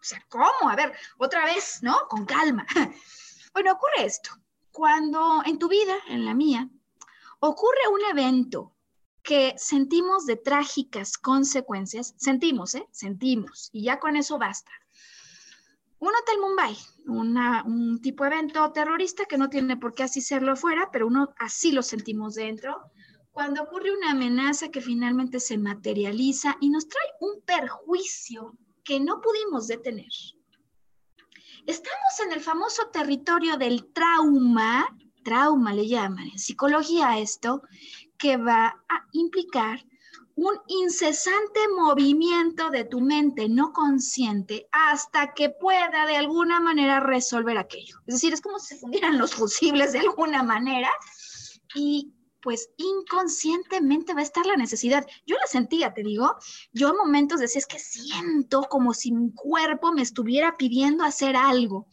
[0.00, 0.70] O sea, ¿cómo?
[0.70, 1.94] A ver, otra vez, ¿no?
[2.08, 2.66] Con calma.
[3.52, 4.28] Bueno, ocurre esto.
[4.70, 6.68] Cuando en tu vida, en la mía,
[7.40, 8.74] ocurre un evento
[9.22, 12.86] que sentimos de trágicas consecuencias, sentimos, ¿eh?
[12.90, 14.70] Sentimos, y ya con eso basta
[15.98, 20.52] un Hotel Mumbai, un tipo de evento terrorista que no tiene por qué así serlo
[20.52, 22.90] afuera, pero uno así lo sentimos dentro.
[23.32, 29.20] Cuando ocurre una amenaza que finalmente se materializa y nos trae un perjuicio que no
[29.20, 30.10] pudimos detener.
[31.66, 37.62] Estamos en el famoso territorio del trauma, trauma le llaman en psicología esto,
[38.16, 39.84] que va a implicar
[40.36, 47.56] un incesante movimiento de tu mente no consciente hasta que pueda de alguna manera resolver
[47.56, 47.96] aquello.
[48.06, 50.90] Es decir, es como si fundieran los fusibles de alguna manera
[51.74, 52.12] y
[52.42, 55.06] pues inconscientemente va a estar la necesidad.
[55.26, 56.36] Yo la sentía, te digo,
[56.72, 61.34] yo a momentos decía, es que siento como si mi cuerpo me estuviera pidiendo hacer
[61.34, 61.88] algo.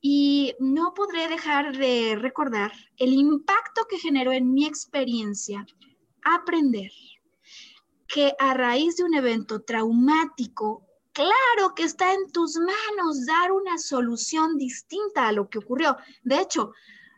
[0.00, 5.66] Y no podré dejar de recordar el impacto que generó en mi experiencia
[6.22, 6.90] aprender
[8.12, 13.78] que a raíz de un evento traumático, claro que está en tus manos dar una
[13.78, 15.96] solución distinta a lo que ocurrió.
[16.24, 16.72] De hecho,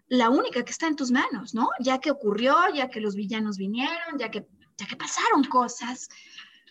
[0.09, 1.71] la única que está en tus manos, ¿no?
[1.81, 6.11] Ya que ocurrió, ya que los villanos vinieron, ya que, ya que pasaron cosas,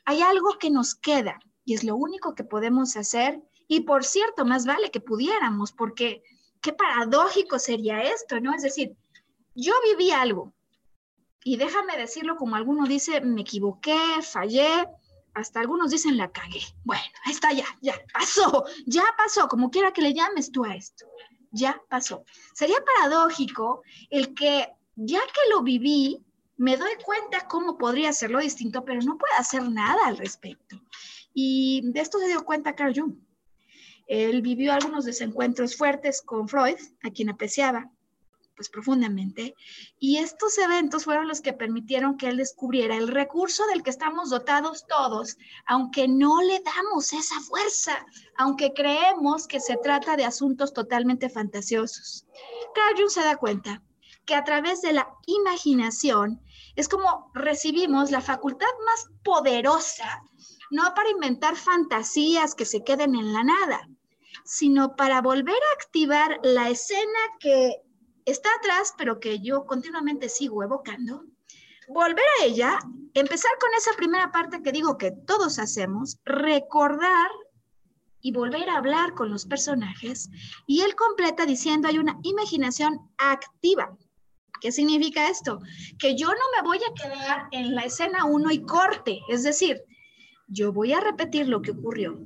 [0.05, 3.41] hay algo que nos queda y es lo único que podemos hacer.
[3.67, 6.21] Y por cierto, más vale que pudiéramos, porque
[6.61, 8.53] qué paradójico sería esto, ¿no?
[8.53, 8.95] Es decir,
[9.55, 10.53] yo viví algo,
[11.43, 14.87] y déjame decirlo como alguno dice, me equivoqué, fallé,
[15.33, 16.61] hasta algunos dicen la cagué.
[16.83, 20.75] Bueno, ahí está ya, ya pasó, ya pasó, como quiera que le llames tú a
[20.75, 21.05] esto,
[21.51, 22.25] ya pasó.
[22.53, 26.23] Sería paradójico el que ya que lo viví,
[26.57, 30.79] me doy cuenta cómo podría hacerlo distinto, pero no puedo hacer nada al respecto.
[31.33, 33.15] Y de esto se dio cuenta Carl Jung.
[34.05, 37.89] Él vivió algunos desencuentros fuertes con Freud, a quien apreciaba,
[38.61, 39.55] pues profundamente.
[39.99, 44.29] Y estos eventos fueron los que permitieron que él descubriera el recurso del que estamos
[44.29, 48.05] dotados todos, aunque no le damos esa fuerza,
[48.37, 52.27] aunque creemos que se trata de asuntos totalmente fantasiosos.
[52.75, 53.81] Carl se da cuenta
[54.25, 56.39] que a través de la imaginación
[56.75, 60.21] es como recibimos la facultad más poderosa,
[60.69, 63.89] no para inventar fantasías que se queden en la nada,
[64.45, 67.81] sino para volver a activar la escena que
[68.25, 71.25] está atrás, pero que yo continuamente sigo evocando,
[71.87, 72.79] volver a ella,
[73.13, 77.29] empezar con esa primera parte que digo que todos hacemos, recordar
[78.21, 80.29] y volver a hablar con los personajes.
[80.67, 83.97] Y él completa diciendo, hay una imaginación activa.
[84.61, 85.59] ¿Qué significa esto?
[85.97, 89.83] Que yo no me voy a quedar en la escena 1 y corte, es decir,
[90.47, 92.19] yo voy a repetir lo que ocurrió,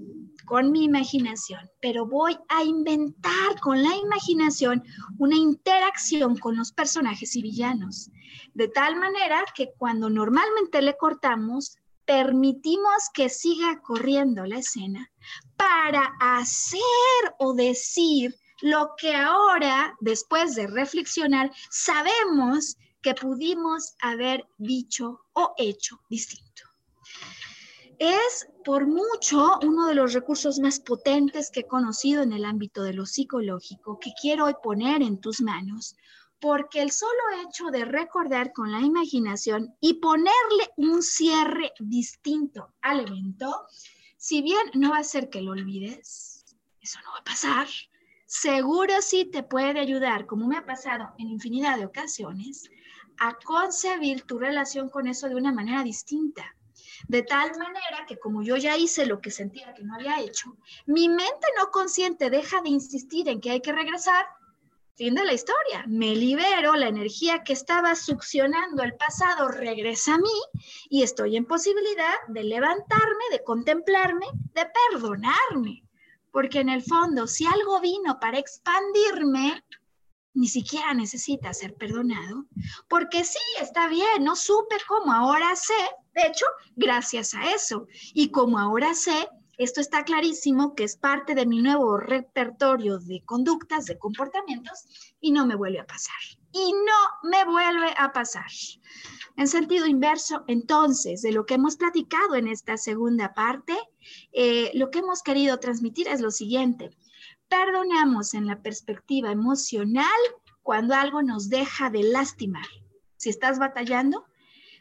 [0.46, 4.84] con mi imaginación, pero voy a inventar con la imaginación
[5.18, 8.10] una interacción con los personajes y villanos,
[8.54, 15.12] de tal manera que cuando normalmente le cortamos, permitimos que siga corriendo la escena
[15.58, 16.80] para hacer
[17.40, 26.00] o decir lo que ahora, después de reflexionar, sabemos que pudimos haber dicho o hecho
[26.10, 26.64] distinto.
[28.00, 32.84] Es por mucho uno de los recursos más potentes que he conocido en el ámbito
[32.84, 35.96] de lo psicológico que quiero hoy poner en tus manos,
[36.42, 37.14] porque el solo
[37.48, 43.66] hecho de recordar con la imaginación y ponerle un cierre distinto al evento,
[44.18, 46.44] si bien no va a hacer que lo olvides,
[46.82, 47.68] eso no va a pasar,
[48.26, 52.70] seguro sí te puede ayudar, como me ha pasado en infinidad de ocasiones,
[53.20, 56.55] a concebir tu relación con eso de una manera distinta
[57.08, 60.56] de tal manera que como yo ya hice lo que sentía que no había hecho,
[60.86, 64.26] mi mente no consciente deja de insistir en que hay que regresar.
[64.96, 65.84] Fin de la historia.
[65.88, 70.40] Me libero, la energía que estaba succionando el pasado regresa a mí
[70.90, 75.84] y estoy en posibilidad de levantarme, de contemplarme, de perdonarme.
[76.32, 79.66] Porque en el fondo, si algo vino para expandirme,
[80.34, 82.46] ni siquiera necesita ser perdonado,
[82.88, 85.74] porque sí, está bien, no supe cómo, ahora sé,
[86.16, 86.46] de hecho,
[86.76, 91.62] gracias a eso, y como ahora sé, esto está clarísimo que es parte de mi
[91.62, 96.16] nuevo repertorio de conductas, de comportamientos, y no me vuelve a pasar.
[96.52, 98.50] Y no me vuelve a pasar.
[99.38, 103.78] En sentido inverso, entonces, de lo que hemos platicado en esta segunda parte,
[104.32, 106.92] eh, lo que hemos querido transmitir es lo siguiente
[107.50, 110.06] perdonamos en la perspectiva emocional
[110.64, 112.66] cuando algo nos deja de lastimar.
[113.18, 114.26] Si estás batallando,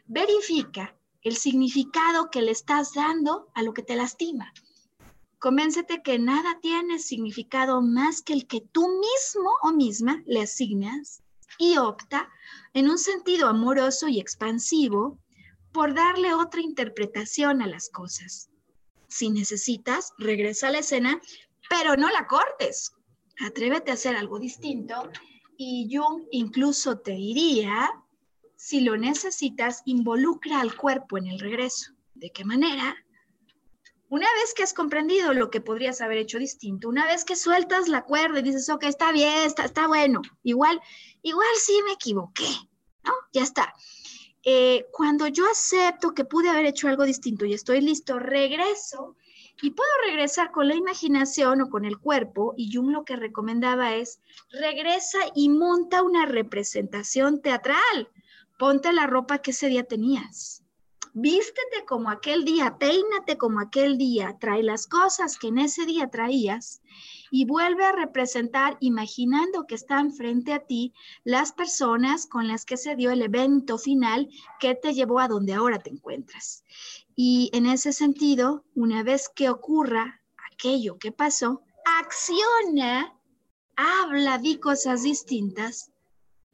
[0.05, 0.94] verifica
[1.25, 4.53] el significado que le estás dando a lo que te lastima.
[5.39, 11.23] Convéncete que nada tiene significado más que el que tú mismo o misma le asignas
[11.57, 12.29] y opta
[12.73, 15.19] en un sentido amoroso y expansivo
[15.71, 18.49] por darle otra interpretación a las cosas.
[19.07, 21.19] Si necesitas, regresa a la escena
[21.69, 22.93] pero no la cortes.
[23.43, 25.09] Atrévete a hacer algo distinto
[25.57, 27.89] y Jung incluso te diría,
[28.65, 31.91] si lo necesitas, involucra al cuerpo en el regreso.
[32.15, 32.95] ¿De qué manera?
[34.09, 37.87] Una vez que has comprendido lo que podrías haber hecho distinto, una vez que sueltas
[37.87, 40.81] la cuerda y dices, ok, está bien, está, está bueno, igual,
[41.21, 42.47] igual sí me equivoqué,
[43.03, 43.13] ¿no?
[43.33, 43.71] Ya está.
[44.41, 49.15] Eh, cuando yo acepto que pude haber hecho algo distinto y estoy listo, regreso
[49.61, 53.93] y puedo regresar con la imaginación o con el cuerpo, y Jung lo que recomendaba
[53.93, 58.09] es, regresa y monta una representación teatral,
[58.57, 60.63] ponte la ropa que ese día tenías.
[61.17, 66.09] Vístete como aquel día, peínate como aquel día, trae las cosas que en ese día
[66.09, 66.81] traías
[67.31, 70.93] y vuelve a representar imaginando que están frente a ti
[71.23, 74.27] las personas con las que se dio el evento final
[74.59, 76.65] que te llevó a donde ahora te encuentras.
[77.15, 81.61] Y en ese sentido, una vez que ocurra aquello que pasó,
[81.99, 83.17] acciona,
[83.77, 85.93] habla, di cosas distintas,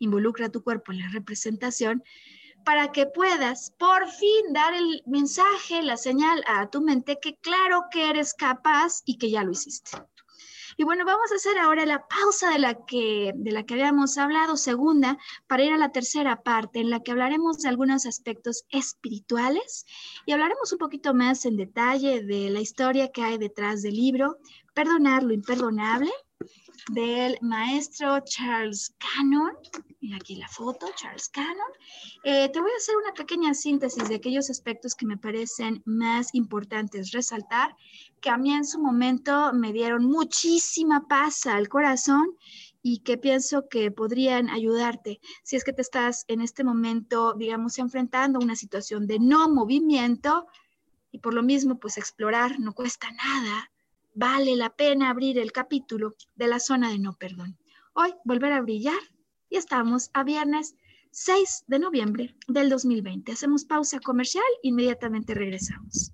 [0.02, 2.04] involucra tu cuerpo en la representación
[2.66, 7.86] para que puedas por fin dar el mensaje, la señal a tu mente que claro
[7.92, 9.98] que eres capaz y que ya lo hiciste.
[10.78, 14.18] Y bueno, vamos a hacer ahora la pausa de la que, de la que habíamos
[14.18, 18.64] hablado, segunda, para ir a la tercera parte, en la que hablaremos de algunos aspectos
[18.70, 19.86] espirituales
[20.26, 24.38] y hablaremos un poquito más en detalle de la historia que hay detrás del libro,
[24.74, 26.12] Perdonar lo imperdonable,
[26.90, 29.52] del maestro Charles Cannon.
[30.00, 31.72] Mira aquí la foto, Charles Cannon.
[32.24, 36.34] Eh, te voy a hacer una pequeña síntesis de aquellos aspectos que me parecen más
[36.34, 37.76] importantes resaltar,
[38.20, 42.36] que a mí en su momento me dieron muchísima paz al corazón
[42.82, 47.78] y que pienso que podrían ayudarte si es que te estás en este momento, digamos,
[47.78, 50.48] enfrentando una situación de no movimiento
[51.12, 53.71] y por lo mismo, pues explorar no cuesta nada
[54.14, 57.58] vale la pena abrir el capítulo de la zona de no perdón.
[57.94, 59.00] Hoy volver a brillar
[59.50, 60.76] y estamos a viernes
[61.12, 63.32] 6 de noviembre del 2020.
[63.32, 66.14] Hacemos pausa comercial, inmediatamente regresamos.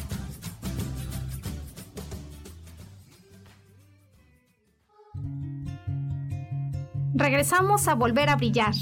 [7.21, 8.73] Regresamos a volver a brillar,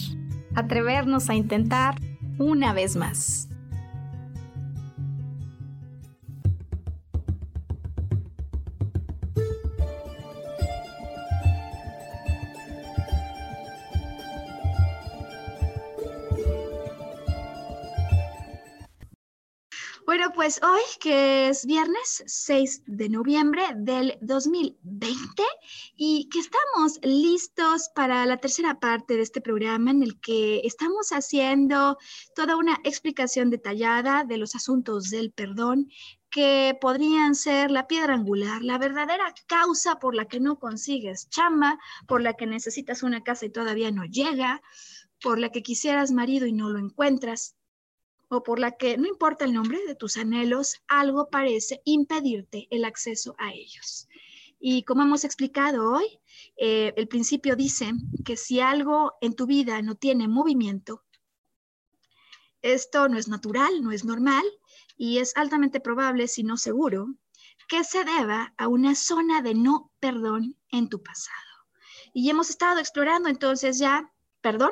[0.55, 1.95] atrevernos a intentar
[2.37, 3.48] una vez más.
[20.19, 25.43] Bueno, pues hoy, que es viernes 6 de noviembre del 2020
[25.95, 31.11] y que estamos listos para la tercera parte de este programa en el que estamos
[31.11, 31.97] haciendo
[32.35, 35.87] toda una explicación detallada de los asuntos del perdón
[36.29, 41.79] que podrían ser la piedra angular, la verdadera causa por la que no consigues chamba,
[42.07, 44.61] por la que necesitas una casa y todavía no llega,
[45.21, 47.55] por la que quisieras marido y no lo encuentras
[48.29, 52.85] o por la que, no importa el nombre de tus anhelos, algo parece impedirte el
[52.85, 54.07] acceso a ellos.
[54.59, 56.19] Y como hemos explicado hoy,
[56.57, 57.91] eh, el principio dice
[58.25, 61.03] que si algo en tu vida no tiene movimiento,
[62.61, 64.43] Esto no es natural, no es normal
[64.97, 67.07] y es altamente probable, si no seguro,
[67.67, 71.37] que se deba a una zona de no perdón en tu pasado.
[72.13, 74.11] Y hemos estado explorando entonces ya,
[74.41, 74.71] perdón,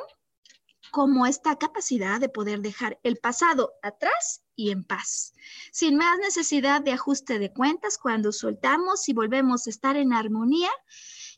[0.90, 5.34] como esta capacidad de poder dejar el pasado atrás y en paz,
[5.70, 10.70] sin más necesidad de ajuste de cuentas cuando soltamos y volvemos a estar en armonía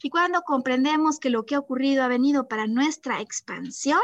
[0.02, 4.00] y cuando comprendemos que lo que ha ocurrido ha venido para nuestra expansión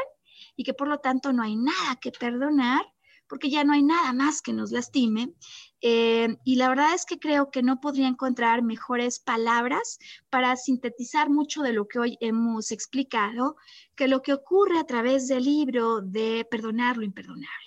[0.57, 2.84] y que por lo tanto no hay nada que perdonar,
[3.29, 5.33] porque ya no hay nada más que nos lastime.
[5.81, 9.99] Eh, y la verdad es que creo que no podría encontrar mejores palabras
[10.31, 13.57] para sintetizar mucho de lo que hoy hemos explicado
[13.95, 17.66] que lo que ocurre a través del libro de Perdonar lo imperdonable.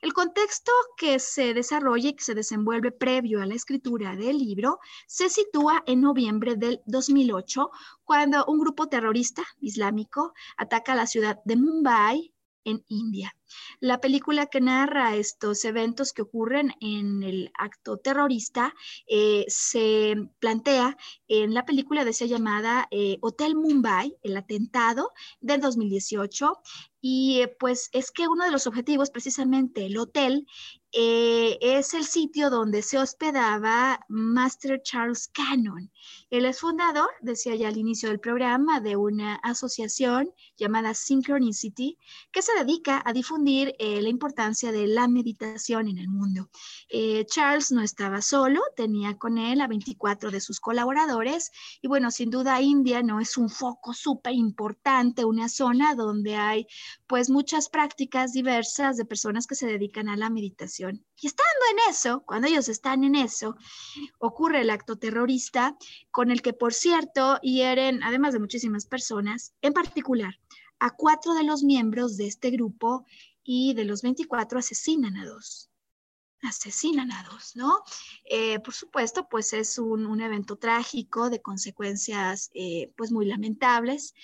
[0.00, 4.80] El contexto que se desarrolla y que se desenvuelve previo a la escritura del libro
[5.06, 7.70] se sitúa en noviembre del 2008,
[8.04, 12.32] cuando un grupo terrorista islámico ataca la ciudad de Mumbai,
[12.64, 13.34] en India.
[13.80, 18.74] La película que narra estos eventos que ocurren en el acto terrorista
[19.06, 20.96] eh, se plantea
[21.28, 26.52] en la película de esa llamada eh, Hotel Mumbai, el atentado del 2018.
[27.02, 30.46] Y eh, pues es que uno de los objetivos, precisamente el hotel,
[30.92, 35.88] es el sitio donde se hospedaba Master Charles Cannon.
[36.30, 41.96] Él es fundador, decía ya al inicio del programa, de una asociación llamada Synchronicity,
[42.32, 46.50] que se dedica a difundir eh, la importancia de la meditación en el mundo.
[46.88, 52.10] Eh, Charles no estaba solo, tenía con él a 24 de sus colaboradores y bueno,
[52.10, 56.66] sin duda India no es un foco súper importante, una zona donde hay
[57.06, 61.04] pues muchas prácticas diversas de personas que se dedican a la meditación.
[61.20, 63.56] Y estando en eso, cuando ellos están en eso,
[64.18, 65.76] ocurre el acto terrorista
[66.10, 70.34] con el que, por cierto, hieren, además de muchísimas personas, en particular
[70.80, 73.04] a cuatro de los miembros de este grupo
[73.42, 75.70] y de los 24 asesinan a dos.
[76.42, 77.82] Asesinan a dos, ¿no?
[78.24, 84.14] Eh, por supuesto, pues es un, evento trágico de consecuencias eh, pues muy lamentables.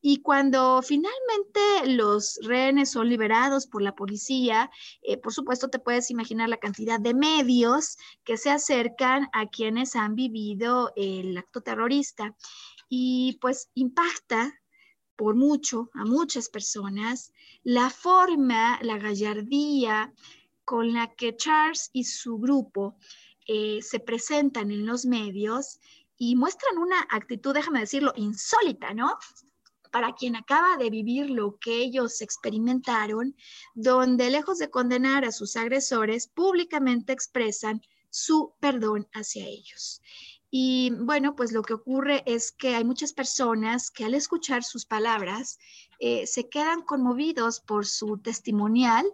[0.00, 4.70] Y cuando finalmente los rehenes son liberados por la policía,
[5.02, 9.96] eh, por supuesto te puedes imaginar la cantidad de medios que se acercan a quienes
[9.96, 12.34] han vivido el acto terrorista.
[12.88, 14.54] Y pues impacta
[15.16, 17.32] por mucho a muchas personas
[17.64, 20.12] la forma, la gallardía
[20.64, 22.96] con la que Charles y su grupo
[23.46, 25.80] eh, se presentan en los medios
[26.18, 29.16] y muestran una actitud, déjame decirlo, insólita, ¿no?
[29.92, 33.36] Para quien acaba de vivir lo que ellos experimentaron,
[33.74, 40.00] donde lejos de condenar a sus agresores, públicamente expresan su perdón hacia ellos.
[40.50, 44.86] Y bueno, pues lo que ocurre es que hay muchas personas que al escuchar sus
[44.86, 45.58] palabras
[45.98, 49.04] eh, se quedan conmovidos por su testimonial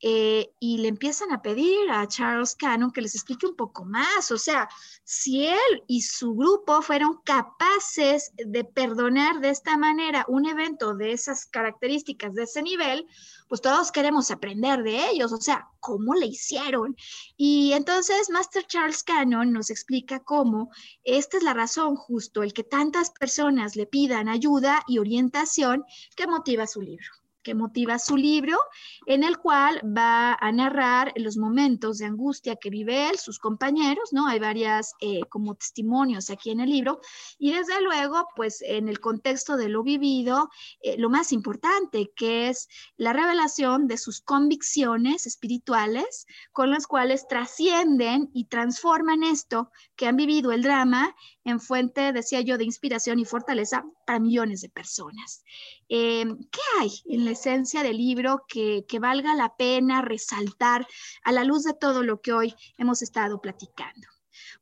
[0.00, 4.30] eh, y le empiezan a pedir a Charles Cannon que les explique un poco más.
[4.30, 4.68] O sea,
[5.04, 11.12] si él y su grupo fueron capaces de perdonar de esta manera un evento de
[11.12, 13.06] esas características, de ese nivel,
[13.48, 15.32] pues todos queremos aprender de ellos.
[15.32, 16.96] O sea, ¿cómo le hicieron?
[17.36, 20.70] Y entonces Master Charles Cannon nos explica cómo
[21.02, 25.84] esta es la razón justo, el que tantas personas le pidan ayuda y orientación
[26.14, 27.08] que motiva su libro
[27.48, 28.58] que motiva su libro,
[29.06, 34.12] en el cual va a narrar los momentos de angustia que vive él, sus compañeros,
[34.12, 34.26] ¿no?
[34.26, 37.00] Hay varias eh, como testimonios aquí en el libro,
[37.38, 40.50] y desde luego, pues en el contexto de lo vivido,
[40.82, 42.68] eh, lo más importante, que es
[42.98, 50.16] la revelación de sus convicciones espirituales, con las cuales trascienden y transforman esto que han
[50.16, 55.42] vivido el drama en fuente, decía yo, de inspiración y fortaleza para millones de personas.
[55.88, 60.86] Eh, ¿Qué hay en la esencia del libro que, valga la pena resaltar
[61.22, 64.06] a la luz de todo lo que hoy hemos estado platicando?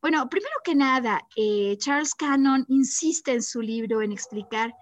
[0.01, 4.73] Bueno, primero que nada, eh, Charles Cannon insiste en su libro en explicar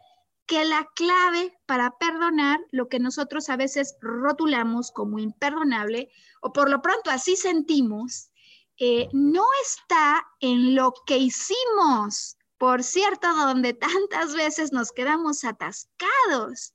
[0.46, 6.10] que la clave para perdonar lo que nosotros a veces rotulamos como imperdonable,
[6.42, 8.30] o por lo pronto así sentimos,
[8.78, 16.74] eh, no está en lo que hicimos, por cierto, donde tantas veces nos quedamos atascados,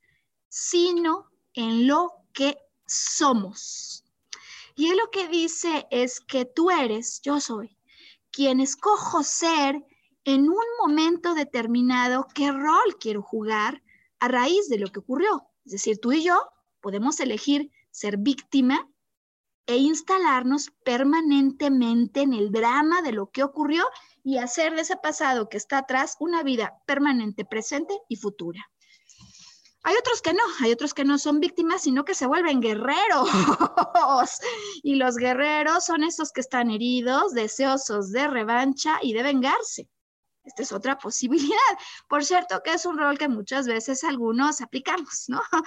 [0.49, 4.05] sino en lo que somos.
[4.75, 7.77] Y él lo que dice es que tú eres, yo soy,
[8.31, 9.85] quien escojo ser
[10.25, 13.83] en un momento determinado qué rol quiero jugar
[14.19, 15.47] a raíz de lo que ocurrió.
[15.65, 16.49] Es decir, tú y yo
[16.81, 18.89] podemos elegir ser víctima
[19.71, 23.85] e instalarnos permanentemente en el drama de lo que ocurrió
[24.25, 28.69] y hacer de ese pasado que está atrás una vida permanente, presente y futura.
[29.85, 33.29] Hay otros que no, hay otros que no son víctimas, sino que se vuelven guerreros.
[34.83, 39.89] y los guerreros son esos que están heridos, deseosos de revancha y de vengarse.
[40.51, 41.75] Esta es otra posibilidad.
[42.09, 45.41] Por cierto, que es un rol que muchas veces algunos aplicamos, ¿no?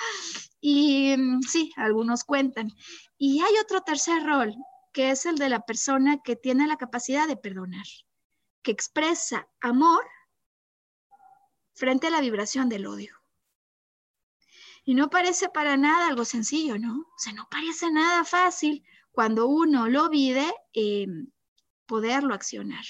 [0.65, 2.71] Y mm, sí, algunos cuentan.
[3.17, 4.53] Y hay otro tercer rol,
[4.93, 7.85] que es el de la persona que tiene la capacidad de perdonar,
[8.61, 10.05] que expresa amor
[11.73, 13.13] frente a la vibración del odio.
[14.85, 16.93] Y no parece para nada algo sencillo, ¿no?
[16.93, 21.07] O sea, no parece nada fácil cuando uno lo pide eh,
[21.85, 22.85] poderlo accionar.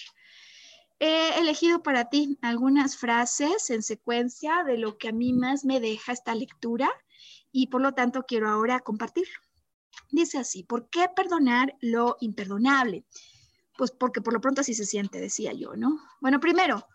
[1.00, 5.80] He elegido para ti algunas frases en secuencia de lo que a mí más me
[5.80, 6.90] deja esta lectura
[7.52, 9.40] y por lo tanto quiero ahora compartirlo.
[10.12, 13.06] Dice así, ¿por qué perdonar lo imperdonable?
[13.78, 16.00] Pues porque por lo pronto así se siente, decía yo, ¿no?
[16.22, 16.88] Bueno, primero,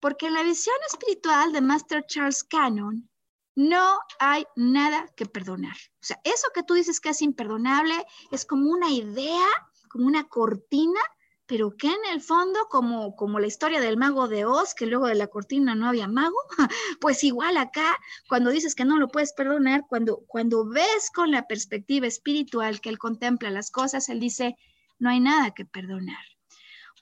[0.00, 3.08] porque en la visión espiritual de Master Charles Cannon
[3.54, 5.76] no hay nada que perdonar.
[5.94, 7.94] O sea, eso que tú dices que es imperdonable
[8.30, 9.46] es como una idea,
[9.88, 11.00] como una cortina,
[11.46, 15.06] pero que en el fondo, como, como la historia del mago de Oz, que luego
[15.06, 16.36] de la cortina no había mago,
[17.00, 17.96] pues igual acá,
[18.28, 22.88] cuando dices que no lo puedes perdonar, cuando, cuando ves con la perspectiva espiritual que
[22.88, 24.56] él contempla las cosas, él dice,
[24.98, 26.24] no hay nada que perdonar.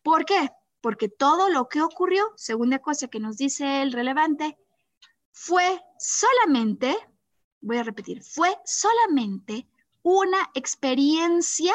[0.02, 0.50] ¿Por qué?
[0.82, 4.58] Porque todo lo que ocurrió, segunda cosa que nos dice el relevante,
[5.32, 6.94] fue solamente,
[7.60, 9.66] voy a repetir, fue solamente
[10.02, 11.74] una experiencia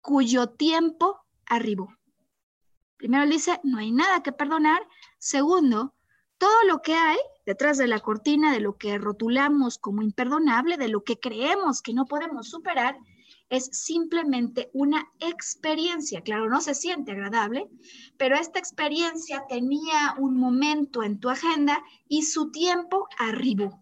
[0.00, 1.99] cuyo tiempo arribó.
[3.00, 4.86] Primero dice, no hay nada que perdonar.
[5.16, 5.94] Segundo,
[6.36, 10.88] todo lo que hay detrás de la cortina de lo que rotulamos como imperdonable, de
[10.88, 12.98] lo que creemos que no podemos superar,
[13.48, 16.20] es simplemente una experiencia.
[16.20, 17.70] Claro, no se siente agradable,
[18.18, 23.80] pero esta experiencia tenía un momento en tu agenda y su tiempo arribó.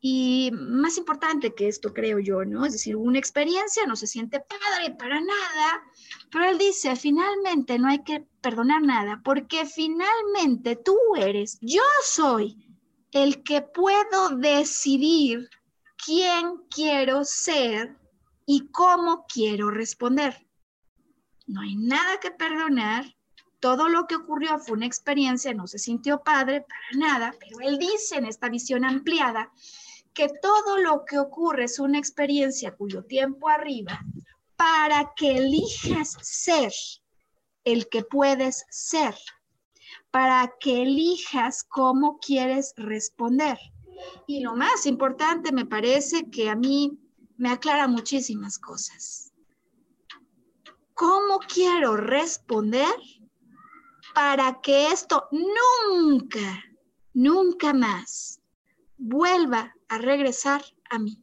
[0.00, 2.64] Y más importante que esto, creo yo, ¿no?
[2.64, 5.82] Es decir, una experiencia no se siente padre para nada,
[6.30, 12.68] pero él dice, finalmente no hay que perdonar nada, porque finalmente tú eres, yo soy
[13.10, 15.48] el que puedo decidir
[16.04, 17.96] quién quiero ser
[18.46, 20.46] y cómo quiero responder.
[21.46, 23.16] No hay nada que perdonar.
[23.60, 27.78] Todo lo que ocurrió fue una experiencia, no se sintió padre para nada, pero él
[27.78, 29.50] dice en esta visión ampliada
[30.18, 34.00] que todo lo que ocurre es una experiencia cuyo tiempo arriba
[34.56, 36.72] para que elijas ser
[37.62, 39.14] el que puedes ser,
[40.10, 43.56] para que elijas cómo quieres responder.
[44.26, 46.98] Y lo más importante me parece que a mí
[47.36, 49.32] me aclara muchísimas cosas.
[50.94, 52.92] ¿Cómo quiero responder
[54.16, 56.64] para que esto nunca,
[57.14, 58.37] nunca más
[58.98, 61.22] vuelva a regresar a mí?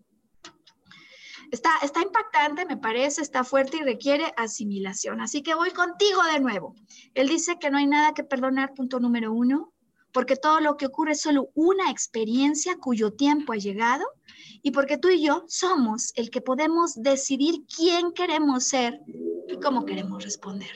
[1.52, 5.22] Está, está impactante, me parece, está fuerte y requiere asimilación.
[5.22, 6.76] Así que voy contigo de nuevo.
[7.14, 9.72] Él dice que no hay nada que perdonar, punto número uno,
[10.16, 14.06] porque todo lo que ocurre es solo una experiencia cuyo tiempo ha llegado
[14.64, 19.02] y porque tú y yo somos el que podemos decidir quién queremos ser
[19.50, 20.72] y cómo queremos responder.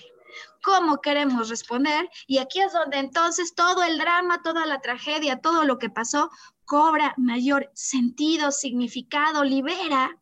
[0.61, 2.09] ¿Cómo queremos responder?
[2.27, 6.29] Y aquí es donde entonces todo el drama, toda la tragedia, todo lo que pasó
[6.69, 10.15] cobra mayor sentido, significado, libera.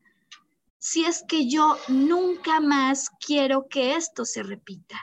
[0.79, 4.97] Si es que yo nunca más quiero que esto se repita.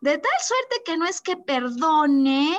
[0.00, 2.58] De tal suerte que no es que perdone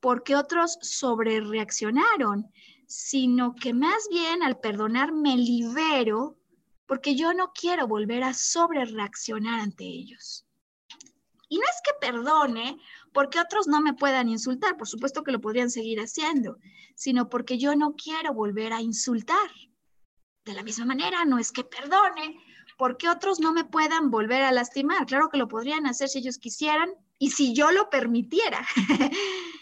[0.00, 2.50] porque otros sobrereaccionaron,
[2.86, 6.38] sino que más bien al perdonar me libero
[6.86, 10.46] porque yo no quiero volver a sobrereaccionar ante ellos.
[11.50, 12.78] Y no es que perdone
[13.14, 16.58] porque otros no me puedan insultar, por supuesto que lo podrían seguir haciendo,
[16.96, 19.50] sino porque yo no quiero volver a insultar.
[20.44, 22.38] De la misma manera, no es que perdone
[22.76, 25.06] porque otros no me puedan volver a lastimar.
[25.06, 28.66] Claro que lo podrían hacer si ellos quisieran y si yo lo permitiera.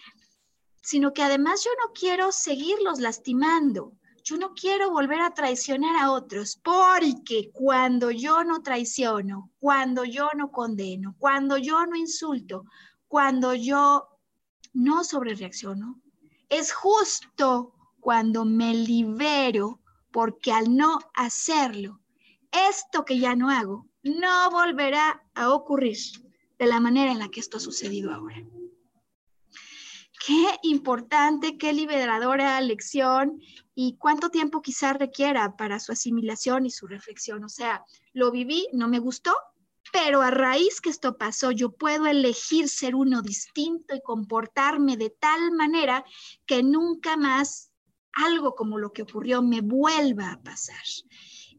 [0.82, 3.92] sino que además yo no quiero seguirlos lastimando.
[4.24, 10.30] Yo no quiero volver a traicionar a otros, porque cuando yo no traiciono, cuando yo
[10.36, 12.64] no condeno, cuando yo no insulto,
[13.12, 14.08] cuando yo
[14.72, 16.00] no sobrereacciono,
[16.48, 22.00] es justo cuando me libero, porque al no hacerlo,
[22.70, 25.98] esto que ya no hago no volverá a ocurrir
[26.58, 28.42] de la manera en la que esto ha sucedido ahora.
[30.26, 33.42] Qué importante, qué liberadora lección
[33.74, 37.44] y cuánto tiempo quizás requiera para su asimilación y su reflexión.
[37.44, 37.84] O sea,
[38.14, 39.34] lo viví, no me gustó,
[39.90, 45.10] pero a raíz que esto pasó, yo puedo elegir ser uno distinto y comportarme de
[45.10, 46.04] tal manera
[46.46, 47.72] que nunca más
[48.12, 50.84] algo como lo que ocurrió me vuelva a pasar.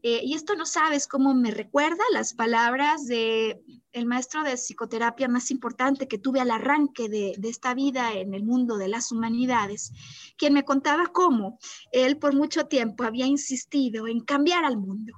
[0.02, 3.62] Eh, y esto no sabes cómo me recuerda las palabras de
[3.92, 8.34] el maestro de psicoterapia más importante que tuve al arranque de, de, esta vida en
[8.34, 9.92] el mundo de las humanidades,
[10.36, 11.58] quien me contaba cómo
[11.90, 15.14] él por mucho tiempo había insistido en cambiar al mundo.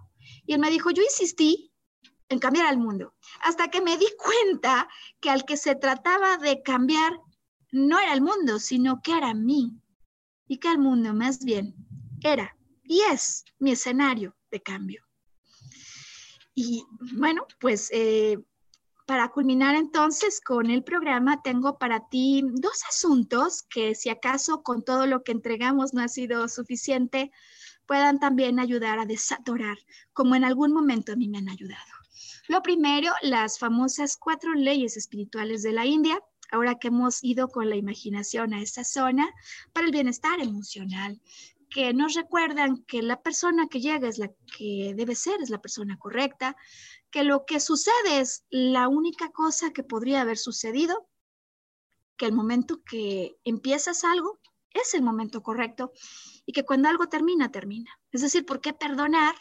[0.46, 1.72] Y él me dijo, yo insistí
[2.28, 4.88] en cambiar al mundo, hasta que me di cuenta
[5.20, 7.20] que al que se trataba de cambiar
[7.72, 9.80] no era el mundo, sino que era mí,
[10.48, 11.74] y que el mundo más bien
[12.22, 12.56] era
[12.88, 15.02] y es mi escenario de cambio.
[16.54, 16.84] Y
[17.16, 18.38] bueno, pues eh,
[19.06, 24.84] para culminar entonces con el programa, tengo para ti dos asuntos que si acaso con
[24.84, 27.30] todo lo que entregamos no ha sido suficiente,
[27.86, 29.76] puedan también ayudar a desatorar,
[30.12, 31.95] como en algún momento a mí me han ayudado.
[32.48, 36.20] Lo primero, las famosas cuatro leyes espirituales de la India,
[36.52, 39.28] ahora que hemos ido con la imaginación a esa zona
[39.72, 41.20] para el bienestar emocional,
[41.70, 45.60] que nos recuerdan que la persona que llega es la que debe ser, es la
[45.60, 46.56] persona correcta,
[47.10, 51.08] que lo que sucede es la única cosa que podría haber sucedido,
[52.16, 54.38] que el momento que empiezas algo
[54.70, 55.92] es el momento correcto
[56.44, 57.90] y que cuando algo termina, termina.
[58.12, 59.34] Es decir, ¿por qué perdonar?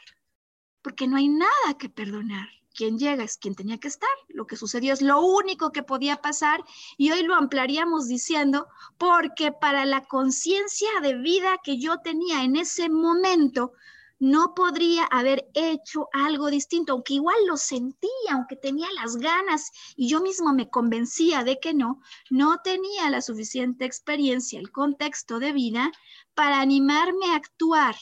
[0.81, 4.09] Porque no hay nada que perdonar quien llega es quien tenía que estar.
[4.27, 6.63] Lo que sucedió es lo único que podía pasar
[6.97, 8.67] y hoy lo ampliaríamos diciendo,
[8.97, 13.73] porque para la conciencia de vida que yo tenía en ese momento,
[14.19, 20.07] no podría haber hecho algo distinto, aunque igual lo sentía, aunque tenía las ganas y
[20.07, 25.51] yo mismo me convencía de que no, no tenía la suficiente experiencia, el contexto de
[25.51, 25.91] vida
[26.33, 27.95] para animarme a actuar.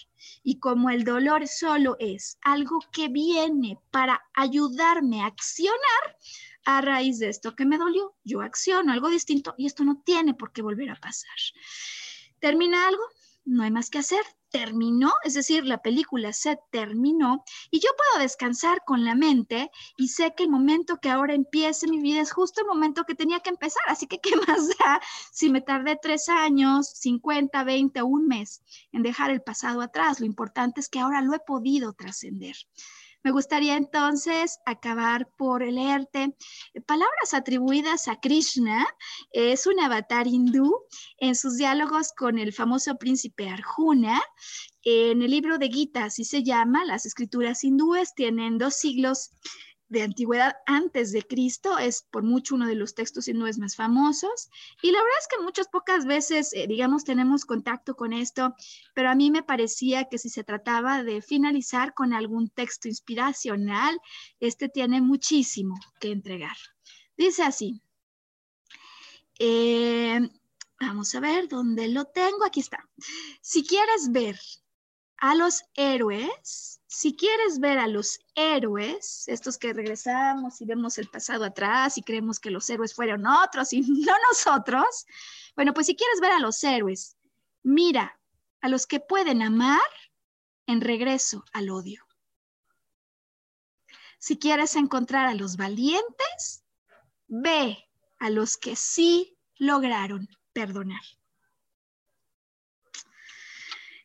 [0.43, 6.18] Y como el dolor solo es algo que viene para ayudarme a accionar,
[6.66, 10.34] a raíz de esto que me dolió, yo acciono algo distinto y esto no tiene
[10.34, 11.36] por qué volver a pasar.
[12.39, 13.03] ¿Termina algo?
[13.43, 14.24] No hay más que hacer
[14.54, 20.10] terminó, es decir, la película se terminó y yo puedo descansar con la mente y
[20.10, 23.39] sé que el momento que ahora empiece mi vida es justo el momento que tenía
[23.39, 25.01] que empezar, así que qué más da
[25.32, 30.20] si me tardé tres años, 50, 20 o un mes en dejar el pasado atrás,
[30.20, 32.56] lo importante es que ahora lo he podido trascender.
[33.24, 36.36] Me gustaría entonces acabar por leerte
[36.86, 38.86] palabras atribuidas a Krishna.
[39.32, 40.76] Es un avatar hindú
[41.19, 44.21] en sus diálogos con el famoso príncipe Arjuna.
[44.84, 49.32] En el libro de Gita, así se llama, las escrituras hindúes tienen dos siglos
[49.94, 54.50] de antigüedad antes de Cristo, es por mucho uno de los textos hindúes más famosos.
[54.82, 58.56] Y la verdad es que muchas pocas veces, eh, digamos, tenemos contacto con esto,
[58.96, 64.00] pero a mí me parecía que si se trataba de finalizar con algún texto inspiracional,
[64.39, 66.58] este tiene muchísimo que entregar.
[67.16, 67.80] Dice así.
[69.38, 70.20] Eh,
[70.80, 72.44] vamos a ver dónde lo tengo.
[72.46, 72.89] Aquí está.
[73.41, 74.39] Si quieres ver
[75.18, 81.10] a los héroes, si quieres ver a los héroes, estos que regresamos y vemos el
[81.10, 85.08] pasado atrás y creemos que los héroes fueron otros y no nosotros,
[85.56, 87.18] bueno, pues si quieres ver a los héroes,
[87.64, 88.20] mira
[88.62, 89.82] a los que pueden amar
[90.68, 92.06] en regreso al odio.
[94.20, 96.64] Si quieres encontrar a los valientes,
[97.28, 97.89] ve
[98.20, 101.02] a los que sí lograron perdonar.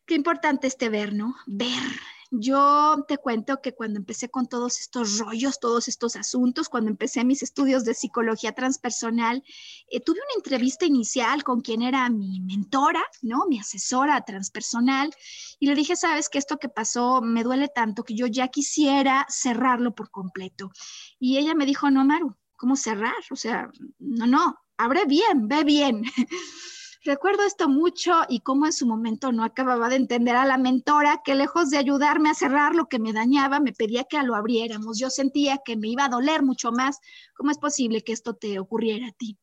[0.07, 1.37] Qué importante este ver, ¿no?
[1.47, 1.83] Ver
[2.31, 7.25] yo te cuento que cuando empecé con todos estos rollos, todos estos asuntos, cuando empecé
[7.25, 9.43] mis estudios de psicología transpersonal,
[9.91, 13.47] eh, tuve una entrevista inicial con quien era mi mentora, ¿no?
[13.49, 15.11] Mi asesora transpersonal,
[15.59, 19.27] y le dije, sabes que esto que pasó me duele tanto que yo ya quisiera
[19.29, 20.71] cerrarlo por completo.
[21.19, 23.15] Y ella me dijo, no, Maru, ¿cómo cerrar?
[23.31, 26.03] O sea, no, no, abre bien, ve bien.
[27.09, 31.23] Recuerdo esto mucho y cómo en su momento no acababa de entender a la mentora
[31.25, 34.99] que lejos de ayudarme a cerrar lo que me dañaba, me pedía que lo abriéramos.
[34.99, 36.99] Yo sentía que me iba a doler mucho más.
[37.35, 39.39] ¿Cómo es posible que esto te ocurriera a ti?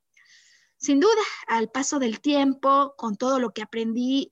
[0.78, 4.32] Sin duda, al paso del tiempo, con todo lo que aprendí,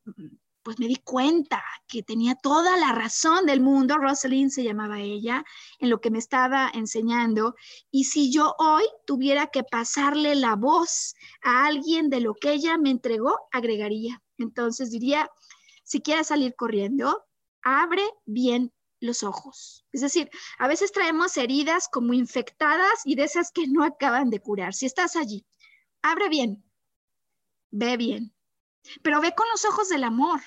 [0.64, 5.44] pues me di cuenta que tenía toda la razón del mundo, Rosalind se llamaba ella,
[5.80, 7.56] en lo que me estaba enseñando.
[7.92, 12.78] Y si yo hoy tuviera que pasarle la voz a alguien de lo que ella
[12.78, 14.22] me entregó, agregaría.
[14.38, 15.30] Entonces diría,
[15.84, 17.26] si quieres salir corriendo,
[17.62, 19.86] abre bien los ojos.
[19.92, 24.40] Es decir, a veces traemos heridas como infectadas y de esas que no acaban de
[24.40, 24.74] curar.
[24.74, 25.46] Si estás allí,
[26.02, 26.64] abre bien,
[27.70, 28.34] ve bien,
[29.02, 30.42] pero ve con los ojos del amor,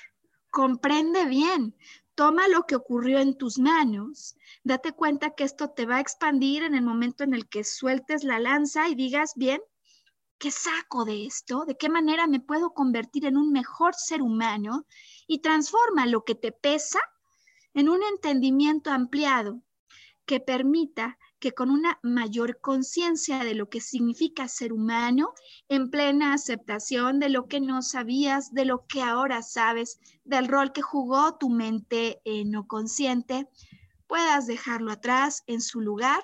[0.56, 1.76] comprende bien,
[2.14, 6.62] toma lo que ocurrió en tus manos, date cuenta que esto te va a expandir
[6.62, 9.60] en el momento en el que sueltes la lanza y digas, bien,
[10.38, 11.66] ¿qué saco de esto?
[11.66, 14.86] ¿De qué manera me puedo convertir en un mejor ser humano?
[15.26, 17.00] y transforma lo que te pesa
[17.74, 19.60] en un entendimiento ampliado
[20.24, 25.34] que permita que con una mayor conciencia de lo que significa ser humano,
[25.68, 30.72] en plena aceptación de lo que no sabías, de lo que ahora sabes, del rol
[30.72, 33.48] que jugó tu mente no consciente,
[34.06, 36.22] puedas dejarlo atrás en su lugar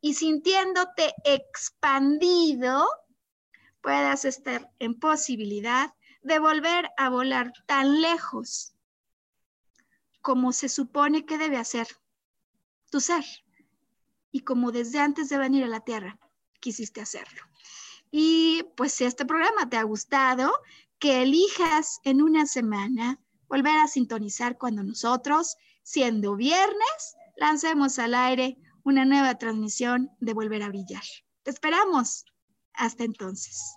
[0.00, 2.86] y sintiéndote expandido,
[3.82, 5.92] puedas estar en posibilidad
[6.22, 8.74] de volver a volar tan lejos
[10.22, 11.86] como se supone que debe hacer
[12.90, 13.24] tu ser
[14.34, 16.18] y como desde antes de venir a la Tierra
[16.58, 17.40] quisiste hacerlo.
[18.10, 20.52] Y pues si este programa te ha gustado,
[20.98, 28.58] que elijas en una semana volver a sintonizar cuando nosotros, siendo viernes, lancemos al aire
[28.82, 31.04] una nueva transmisión de Volver a Brillar.
[31.44, 32.24] Te esperamos.
[32.72, 33.76] Hasta entonces.